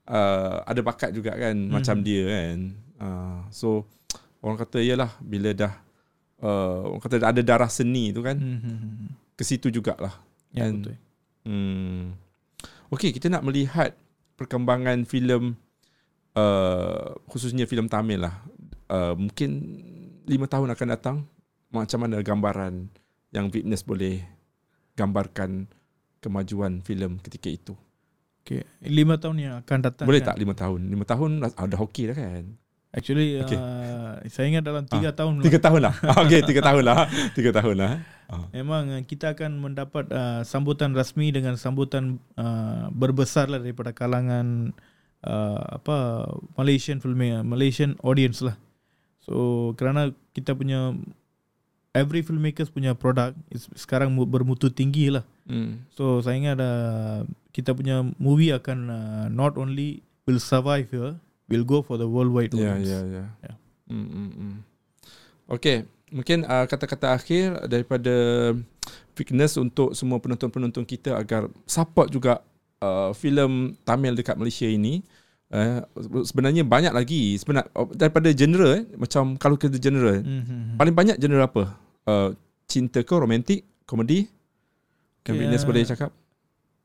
[0.09, 1.69] uh, ada bakat juga kan Mhm.
[1.69, 2.59] macam dia kan.
[2.97, 3.85] Uh, so
[4.41, 5.77] orang kata yalah bila dah
[6.41, 9.37] uh, orang kata ada darah seni tu kan Mhm.
[9.37, 10.17] ke situ jugalah.
[10.51, 10.97] Ya And- betul.
[11.43, 12.15] Hmm.
[12.89, 13.93] Okey, kita nak melihat
[14.39, 15.53] perkembangan filem
[16.33, 18.41] uh, khususnya filem Tamil lah.
[18.93, 19.51] Uh, mungkin
[20.29, 21.17] lima tahun akan datang
[21.73, 22.93] macam mana gambaran
[23.33, 24.21] yang witness boleh
[24.93, 25.65] gambarkan
[26.21, 27.75] kemajuan filem ketika itu.
[28.45, 28.69] Okay.
[28.85, 30.05] Lima tahun yang akan datang.
[30.05, 30.35] Boleh kan?
[30.35, 30.81] tak lima tahun?
[30.93, 32.45] Lima tahun dah- ah, dah okey kan?
[32.93, 33.57] Actually, Okay.
[33.57, 35.65] uh, saya ingat dalam tiga tahun Tiga lah.
[35.65, 35.95] tahun lah.
[36.13, 36.97] Ah, Okey, tiga tahun lah.
[37.33, 37.93] Tiga tahun lah.
[38.53, 44.77] Memang uh, kita akan mendapat uh, sambutan rasmi dengan sambutan uh, berbesar lah daripada kalangan
[45.25, 46.29] uh, apa
[46.61, 47.17] Malaysian film
[47.49, 48.61] Malaysian audience lah.
[49.23, 49.35] So
[49.75, 50.93] kerana kita punya
[51.93, 55.25] every filmmakers punya produk is, sekarang mu- bermutu tinggi lah.
[55.47, 55.83] Hmm.
[55.93, 61.19] So saya ingat uh, kita punya movie akan uh, not only will survive here,
[61.51, 62.89] will go for the worldwide Ya, audience.
[62.89, 63.25] ya, ya.
[63.45, 63.53] Ya.
[63.91, 64.55] Hmm, hmm, hmm.
[65.53, 68.15] Okey, mungkin uh, kata-kata akhir daripada
[69.13, 72.41] Fitness untuk semua penonton-penonton kita agar support juga
[72.81, 75.05] uh, filem Tamil dekat Malaysia ini.
[75.53, 75.85] Uh,
[76.25, 80.81] sebenarnya banyak lagi sebenar oh, daripada genre eh macam kalau kita genre Mm-hmm.
[80.81, 81.63] paling banyak genre apa?
[82.03, 82.33] Uh,
[82.65, 84.33] cinta ke romantik, komedi?
[85.21, 85.37] Kan.
[85.37, 86.09] Fitness boleh cakap?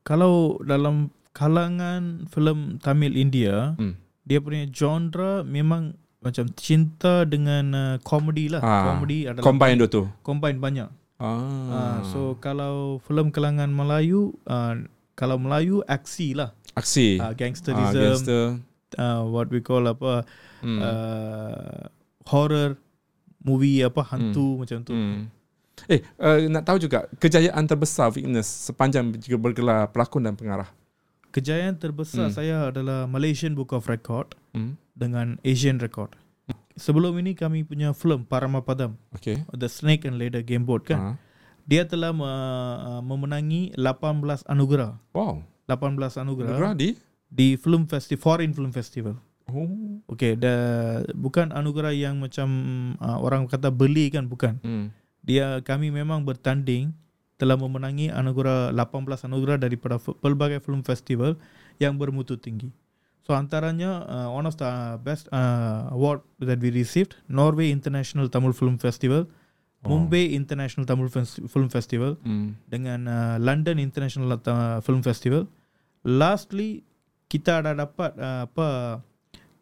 [0.04, 3.96] Kalau dalam kalangan filem Tamil India, Hmm.
[4.22, 8.60] dia punya genre memang macam cinta dengan uh, komedi lah.
[8.60, 10.02] Ah, komedi adalah Combine dua tu.
[10.20, 10.88] combine banyak.
[11.16, 11.34] Ah.
[11.72, 11.96] Ah.
[12.04, 14.76] so kalau filem kalangan Melayu, uh,
[15.14, 17.18] kalau Melayu aksi lah, aksi.
[17.18, 18.44] uh, gangsterism, gangster.
[18.96, 20.22] uh, what we call apa,
[20.58, 20.78] Hmm.
[20.78, 21.86] uh,
[22.24, 22.74] horror
[23.40, 24.90] movie apa hantu macam tu.
[24.90, 25.30] Hmm.
[25.86, 30.66] Eh, uh, nak tahu juga kejayaan terbesar Fitness sepanjang juga bergelar pelakon dan pengarah.
[31.30, 32.34] Kejayaan terbesar Hmm.
[32.34, 34.74] saya adalah Malaysian Book of Record Hmm.
[34.92, 36.18] dengan Asian Record.
[36.74, 39.42] Sebelum ini kami punya film Paramapadam, Okay.
[39.50, 40.98] The Snake and Ladder Game Board kan.
[40.98, 41.16] Ah.
[41.62, 44.96] Dia telah uh, memenangi 18 anugerah.
[45.12, 45.42] Wow.
[45.68, 46.96] 18 anugerah Anugerah di?
[47.28, 49.14] di film festival Foreign Film Festival.
[49.48, 50.00] Oh.
[50.08, 50.52] Okay, the,
[51.12, 52.48] bukan anugerah yang macam
[53.00, 54.56] uh, orang kata beli kan bukan.
[54.60, 54.88] Hmm.
[55.24, 56.92] Dia kami memang bertanding
[57.36, 61.36] telah memenangi anugerah 18 anugerah daripada pelbagai film festival
[61.76, 62.72] yang bermutu tinggi.
[63.24, 64.68] So antaranya uh, one of the
[65.00, 69.28] best uh, award that we received Norway International Tamil Film Festival,
[69.86, 69.94] Oh.
[69.94, 71.06] Mumbai International Tamil
[71.46, 72.58] Film Festival Hmm.
[72.66, 74.34] dengan uh, London International
[74.82, 75.46] Film Festival.
[76.08, 76.80] Lastly
[77.28, 78.68] kita ada dapat uh, apa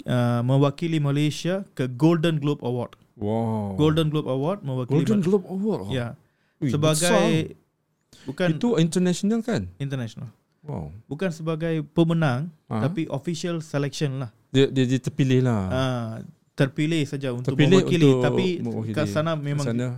[0.07, 3.75] uh, mewakili Malaysia ke Golden Globe Award Wow.
[3.75, 5.89] Golden Globe Award mewakili Golden Globe Award.
[5.89, 6.15] Ya.
[6.61, 8.29] Ui, sebagai besar.
[8.29, 9.67] bukan itu international kan?
[9.77, 10.29] international.
[10.61, 10.93] Wow.
[11.07, 12.85] Bukan sebagai pemenang Ah.
[12.85, 14.31] tapi official selection lah.
[14.53, 15.63] Dia dia, dia terpilih lah.
[15.67, 16.11] Ah,
[16.53, 18.93] terpilih saja untuk Terpilih mewakili untuk tapi mewakili.
[18.93, 19.89] kat sana memang Sana.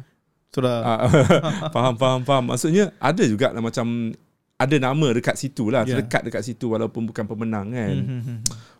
[0.49, 0.99] sudah Ah,
[1.74, 2.44] faham faham faham.
[2.49, 4.14] Maksudnya ada juga lah macam
[4.59, 5.97] ada nama dekat situ lah, Ya.
[5.97, 7.95] terdekat dekat situ walaupun bukan pemenang kan.
[7.95, 8.39] Hmm, hmm, hmm.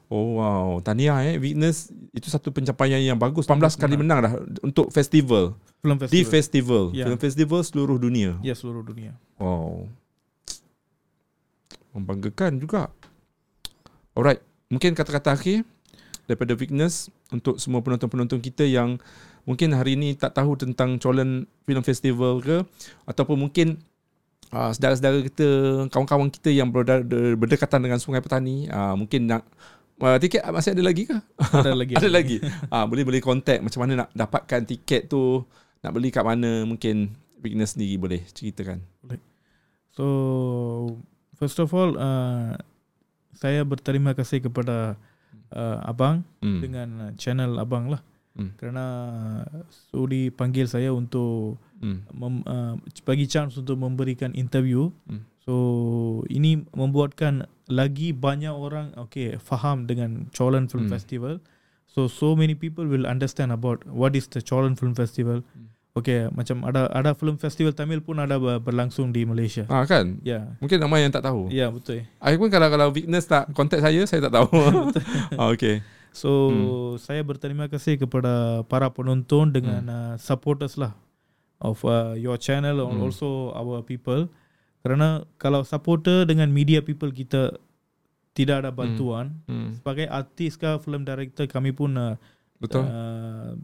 [0.09, 3.45] Oh wow, tahniah eh Witness itu satu pencapaian yang bagus.
[3.45, 4.19] 18 kali menang.
[4.21, 5.55] dah untuk festival.
[5.79, 6.33] film Di festival.
[6.33, 7.05] festival, Ya.
[7.05, 8.35] film festival seluruh dunia.
[8.41, 9.15] ya seluruh dunia.
[9.37, 9.87] Wow.
[11.93, 12.91] Membanggakan juga.
[14.13, 15.63] Alright, mungkin kata-kata akhir
[16.25, 18.99] daripada Witness untuk semua penonton-penonton kita yang
[19.45, 22.57] mungkin hari ini tak tahu tentang Cholan Film Festival ke
[23.05, 23.81] ataupun mungkin
[24.53, 25.49] uh, saudara-saudara kita,
[25.93, 26.69] kawan-kawan kita yang
[27.37, 29.43] berdekatan dengan Sungai Petani, uh, mungkin nak
[30.01, 31.17] uh, tiket masih ada lagi ke?
[31.41, 31.95] Ada lagi.
[32.01, 32.37] ada lagi.
[32.69, 35.45] Ah boleh boleh contact macam mana nak dapatkan tiket tu,
[35.85, 38.83] nak beli kat mana mungkin Witness sendiri boleh ceritakan.
[39.95, 40.07] So
[41.39, 42.59] first of all uh,
[43.31, 44.99] saya berterima kasih kepada
[45.55, 46.63] uh, abang Hmm.
[46.63, 48.03] dengan uh, channel abang lah
[48.39, 48.55] Hmm.
[48.55, 48.85] kerana
[49.91, 52.03] sudi panggil saya untuk Hmm.
[52.11, 54.91] mem, uh, bagi chance untuk memberikan interview.
[55.05, 55.27] Hmm.
[55.41, 55.55] So
[56.27, 60.95] ini membuatkan lagi banyak orang okay faham dengan Cholan Film Hmm.
[60.95, 61.35] Festival.
[61.87, 65.43] So so many people will understand about what is the Cholan Film Festival.
[65.45, 65.67] Hmm.
[65.95, 69.67] Okay, macam ada ada film festival Tamil pun ada ber- berlangsung di Malaysia.
[69.67, 70.23] Ah kan?
[70.23, 71.51] Ya, Mungkin ramai yang tak tahu.
[71.51, 72.07] ya betul.
[72.23, 74.47] I pun kalau kalau Witness tak contact saya, saya tak tahu.
[75.35, 75.83] ah, okay.
[76.19, 76.33] So
[76.99, 80.99] saya berterima kasih kepada para penonton dengan uh, supporters lah
[81.63, 83.07] of uh, your channel and Hmm.
[83.07, 84.27] also our people.
[84.83, 87.55] Kerana kalau supporter dengan media people kita
[88.35, 89.75] tidak ada bantuan, Hmm.
[89.75, 92.15] sebagai artis ke film director kami pun uh,
[92.59, 92.83] Betul.
[92.83, 93.55] uh,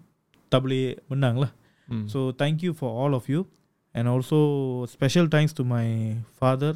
[0.46, 1.50] tak boleh menang lah.
[1.90, 2.06] Hmm.
[2.06, 3.46] So thank you for all of you
[3.94, 4.38] and also
[4.86, 6.74] special thanks to my father,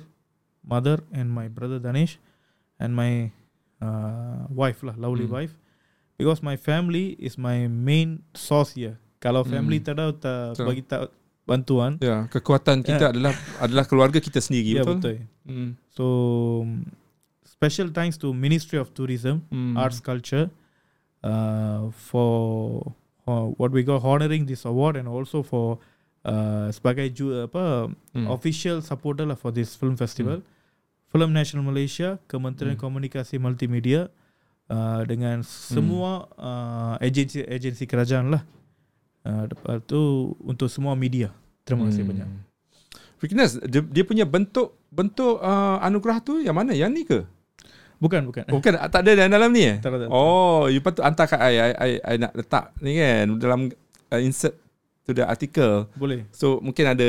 [0.63, 2.19] mother and my brother Danish
[2.79, 3.31] and my
[3.79, 5.39] uh, wife lah, lovely Hmm.
[5.39, 5.55] wife.
[6.19, 8.99] Because my family is my main source here.
[9.19, 9.87] Kalau family Hmm.
[9.87, 10.67] tak ada tak Betul.
[10.67, 11.01] bagi tak
[11.47, 11.93] bantuan.
[11.99, 13.11] ya, kekuatan kita Ya.
[13.11, 14.99] adalah adalah keluarga kita sendiri, Ya betul?
[14.99, 15.17] betul.
[15.47, 15.71] Hmm.
[15.89, 16.05] So
[17.45, 19.75] special thanks to Ministry of Tourism, Hmm.
[19.75, 20.51] Arts Culture
[21.23, 22.93] uh, for
[23.27, 25.79] uh, what we call honoring this award and also for
[26.25, 28.27] uh, sebagai ju, apa Hmm.
[28.29, 30.43] official supporter lah for this film festival.
[31.09, 32.85] Film National Malaysia, Kementerian Hmm.
[32.85, 34.13] Komunikasi Multimedia
[34.69, 38.43] uh, dengan semua uh, agensi-agensi kerajaan lah.
[39.27, 41.33] Uh, lepas tu untuk semua media.
[41.67, 42.11] Terima kasih Hmm.
[42.15, 42.29] banyak.
[43.19, 46.71] Witness, dia, dia punya bentuk bentuk uh, anugerah tu yang mana?
[46.71, 47.21] Yang ni ke?
[47.99, 48.47] Bukan, bukan.
[48.47, 49.77] Bukan, tak ada dalam, dalam ni eh?
[49.83, 50.15] Tak ada, tak ada.
[50.15, 53.61] Oh, you patut hantar kat I, I, I, I nak letak ni kan dalam
[54.15, 54.55] uh, insert
[55.03, 55.91] to the article.
[55.99, 56.31] Boleh.
[56.31, 57.09] So mungkin ada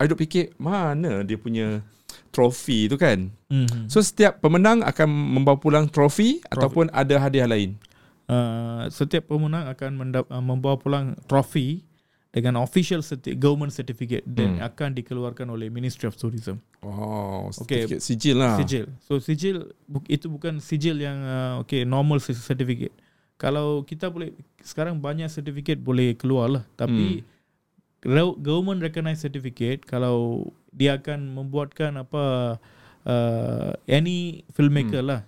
[0.00, 1.84] I duk fikir mana dia punya
[2.32, 3.28] trofi tu kan.
[3.46, 3.86] Mm-hmm.
[3.86, 7.76] So setiap pemenang akan membawa pulang trofi ataupun ada hadiah lain.
[8.26, 11.84] uh, setiap pemenang akan mendap- uh, membawa pulang trofi
[12.32, 14.64] dengan official certi- government certificate dan Hmm.
[14.64, 16.56] akan dikeluarkan oleh Ministry of Tourism.
[16.80, 17.84] Oh, Okay.
[18.00, 18.56] sijil lah.
[18.56, 18.88] Sijil.
[19.04, 22.94] So sijil bu- itu bukan sijil yang uh, okay normal cer- certificate.
[23.36, 24.32] Kalau kita boleh
[24.64, 26.64] sekarang banyak certificate boleh keluar lah.
[26.72, 28.40] Tapi hmm.
[28.40, 32.56] government recognized certificate kalau dia akan membuatkan apa
[33.04, 35.22] uh, any filmmaker lah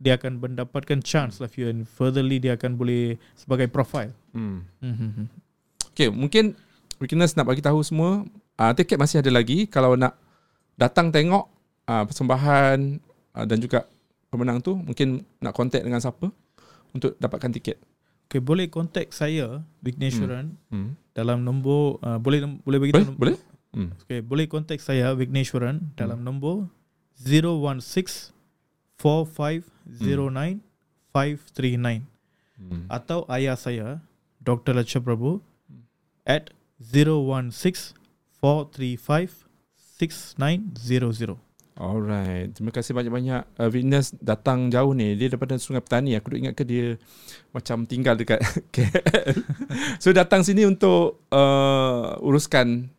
[0.00, 4.16] dia akan mendapatkan chance lah view and furtherly dia akan boleh sebagai profile.
[4.32, 4.64] Hmm.
[4.80, 5.26] Mm-hmm.
[5.92, 6.56] Okay, mungkin
[7.00, 8.24] Witness nak bagi tahu semua,
[8.60, 9.64] uh, tiket masih ada lagi.
[9.68, 10.20] Kalau nak
[10.76, 11.48] datang tengok
[11.88, 13.00] uh, persembahan
[13.36, 13.88] uh, dan juga
[14.28, 16.28] pemenang tu, mungkin nak contact dengan siapa
[16.92, 17.80] untuk dapatkan tiket.
[18.28, 20.92] Okay, boleh contact saya Vigneshwaran Hmm.
[21.16, 23.04] dalam nombor uh, boleh boleh bagi Boleh?
[23.08, 23.36] tahu Boleh?
[23.70, 23.94] Hmm.
[24.02, 26.66] Okay, boleh contact saya Vigneshwaran dalam nombor
[27.22, 28.34] 016
[28.98, 30.60] 4509
[31.14, 32.06] 539
[32.60, 32.84] Hmm.
[32.92, 34.04] atau ayah saya
[34.36, 34.76] Dr.
[34.76, 35.40] Lacha Prabhu
[36.28, 37.96] at 016
[38.36, 39.48] 435
[39.96, 41.40] 6900.
[41.80, 42.52] Alright.
[42.52, 45.16] Terima kasih banyak-banyak uh, Witness datang jauh ni.
[45.16, 46.12] Dia daripada Sungai Petani.
[46.12, 47.00] Aku duk ingat ke dia
[47.56, 48.44] macam tinggal dekat
[48.76, 49.32] KL.
[49.96, 52.92] so datang sini untuk uh, uruskan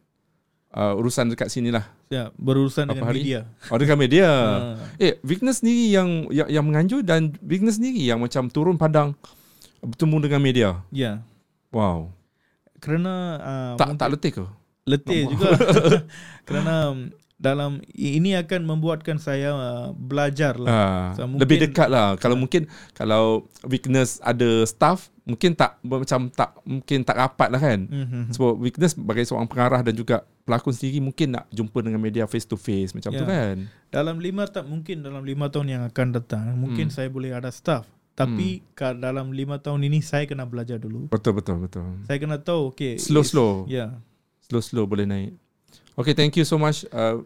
[0.72, 1.88] uh, urusan dekat sini lah.
[2.12, 3.20] Ya, berurusan Berapa dengan hari?
[3.24, 3.40] media.
[3.72, 4.30] Oh dekat media.
[5.04, 9.16] Eh, Witness sendiri yang, yang yang menganjur dan Witness sendiri yang macam turun padang
[9.80, 10.70] bertemu dengan media.
[10.92, 11.24] Ya.
[11.72, 12.12] Wow.
[12.82, 14.46] Kerana uh, Tak tak letih ke?
[14.82, 15.54] letih juga
[16.50, 16.98] kerana
[17.42, 20.70] dalam ini akan membuatkan saya uh, belajar lah.
[20.70, 22.14] Ah, So, mungkin- lebih dekat lah.
[22.16, 23.24] Kalau mungkin kalau
[23.66, 27.80] weakness ada staff mungkin tak macam tak mungkin tak rapat lah kan.
[27.84, 28.22] Mhm.
[28.30, 32.46] Sebab weakness sebagai seorang pengarah dan juga pelakon sendiri mungkin nak jumpa dengan media face
[32.46, 33.28] to face macam tu Ya.
[33.28, 33.56] kan.
[33.90, 36.94] Dalam lima ta- mungkin dalam lima tahun yang akan datang mungkin Hmm.
[36.94, 37.90] saya boleh ada staff.
[38.12, 41.08] Tapi ka- dalam lima tahun ini saya kena belajar dulu.
[41.08, 41.90] Betul betul betul.
[42.04, 43.02] Saya kena tahu okay.
[43.02, 43.66] Slow slow.
[43.66, 43.98] Ya.
[44.46, 45.34] Slow slow boleh naik.
[46.00, 47.20] Okay, thank you so much uh,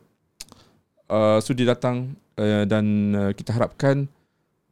[1.06, 4.10] uh, sudi datang uh, dan uh, kita harapkan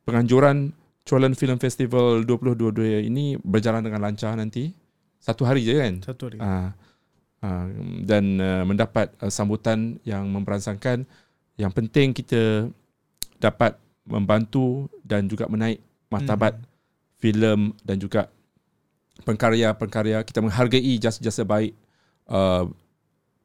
[0.01, 0.73] penganjuran
[1.05, 4.73] Cholan Film Festival 2022 ini berjalan dengan lancar nanti.
[5.21, 5.93] Satu hari je kan?
[6.03, 6.37] Satu hari.
[6.41, 6.75] Ah,
[7.43, 7.67] ah,
[8.03, 11.05] dan uh, mendapat uh, sambutan yang memperansangkan
[11.55, 12.67] yang penting kita
[13.39, 15.79] dapat membantu dan juga menaik
[16.09, 16.67] martabat Mhm.
[17.21, 18.27] filem dan juga
[19.23, 21.71] pengkarya-pengkarya kita menghargai jasa-jasa baik
[22.27, 22.67] uh,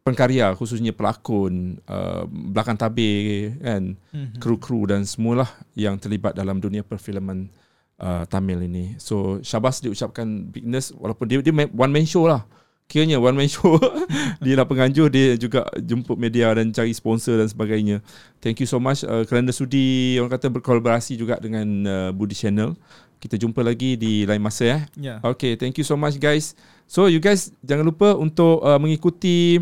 [0.08, 4.40] pengkarya khususnya pelakon uh, belakang tabir kan Mhm.
[4.40, 7.52] kru-kru dan semualah yang terlibat dalam dunia perfilman
[8.00, 8.96] uh, Tamil ini.
[8.96, 12.48] So syabas diucapkan Bigness walaupun dia dia one man show lah.
[12.88, 13.76] Kiranya one man show.
[14.44, 18.00] dia lah penganjur dia juga jemput media dan cari sponsor dan sebagainya.
[18.40, 22.72] Thank you so much uh, kerana sudi orang kata berkolaborasi juga dengan uh, Budi Channel.
[23.20, 24.82] Kita jumpa lagi di lain masa eh.
[24.96, 25.20] Ya.
[25.20, 26.56] Okay, thank you so much guys.
[26.88, 29.60] So you guys jangan lupa untuk uh, mengikuti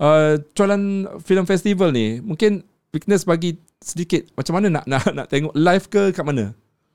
[0.00, 2.24] uh, Colan Film Festival ni.
[2.24, 6.52] Mungkin Weakness bagi sedikit macam mana nak nak nak tengok live ke kat mana?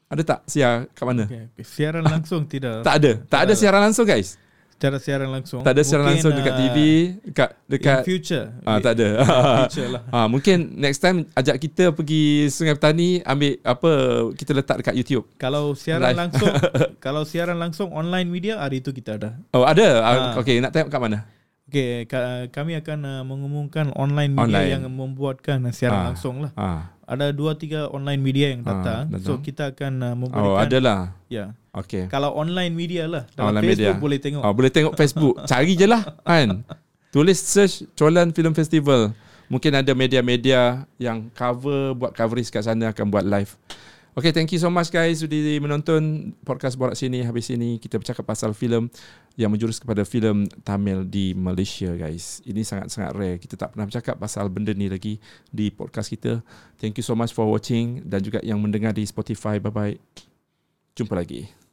[0.08, 1.26] Ada tak siar kat mana?
[1.26, 1.66] Okay.
[1.66, 2.82] Siaran langsung tidak.
[2.88, 3.12] Tak ada.
[3.26, 4.38] Tak ada siaran langsung guys.
[4.78, 5.66] Secara siaran langsung.
[5.66, 6.78] Tak ada siaran Mungkin, langsung dekat uh, TV,
[7.26, 8.46] dekat In dekat future.
[8.62, 9.08] ah tak ada.
[9.66, 10.02] future lah.
[10.08, 13.92] Ah mungkin next time ajak kita pergi Sungai Petani ambil apa
[14.32, 15.26] kita letak dekat YouTube.
[15.36, 16.20] Kalau siaran Live.
[16.22, 16.54] langsung,
[17.06, 19.34] kalau siaran langsung online media hari itu kita ada.
[19.50, 19.88] Oh ada.
[19.98, 20.14] Ah.
[20.14, 20.34] Ah.
[20.38, 21.26] Okay nak tengok kat mana?
[21.68, 24.70] Okay, ka- kami akan uh, mengumumkan online media Online.
[24.72, 26.06] yang membuatkan uh, siaran Ah.
[26.14, 26.54] langsung lah.
[26.54, 26.94] Ah.
[27.04, 29.10] Ada dua tiga online media yang datang.
[29.10, 29.26] datang.
[29.26, 30.46] so kita akan uh, memberikan.
[30.46, 31.00] Oh ada lah.
[31.28, 31.58] Ya.
[31.86, 32.10] Okay.
[32.10, 33.24] Kalau online media lah.
[33.38, 34.02] Dalam Online Facebook media.
[34.02, 34.42] boleh tengok.
[34.42, 35.36] Oh, boleh tengok Facebook.
[35.52, 36.66] Cari je lah kan.
[37.14, 39.14] Tulis search Colan Film Festival.
[39.48, 43.56] Mungkin ada media-media yang cover buat coverage kat sana akan buat live.
[44.18, 47.22] Okay, thank you so much guys sudi menonton podcast Borak Sini.
[47.22, 48.90] Habis ini kita bercakap pasal filem
[49.38, 52.42] yang menjurus kepada filem Tamil di Malaysia guys.
[52.42, 53.38] Ini sangat-sangat rare.
[53.38, 55.22] Kita tak pernah bercakap pasal benda ni lagi
[55.54, 56.42] di podcast kita.
[56.82, 59.62] Thank you so much for watching dan juga yang mendengar di Spotify.
[59.62, 60.02] Bye-bye.
[60.98, 61.67] Jumpa lagi.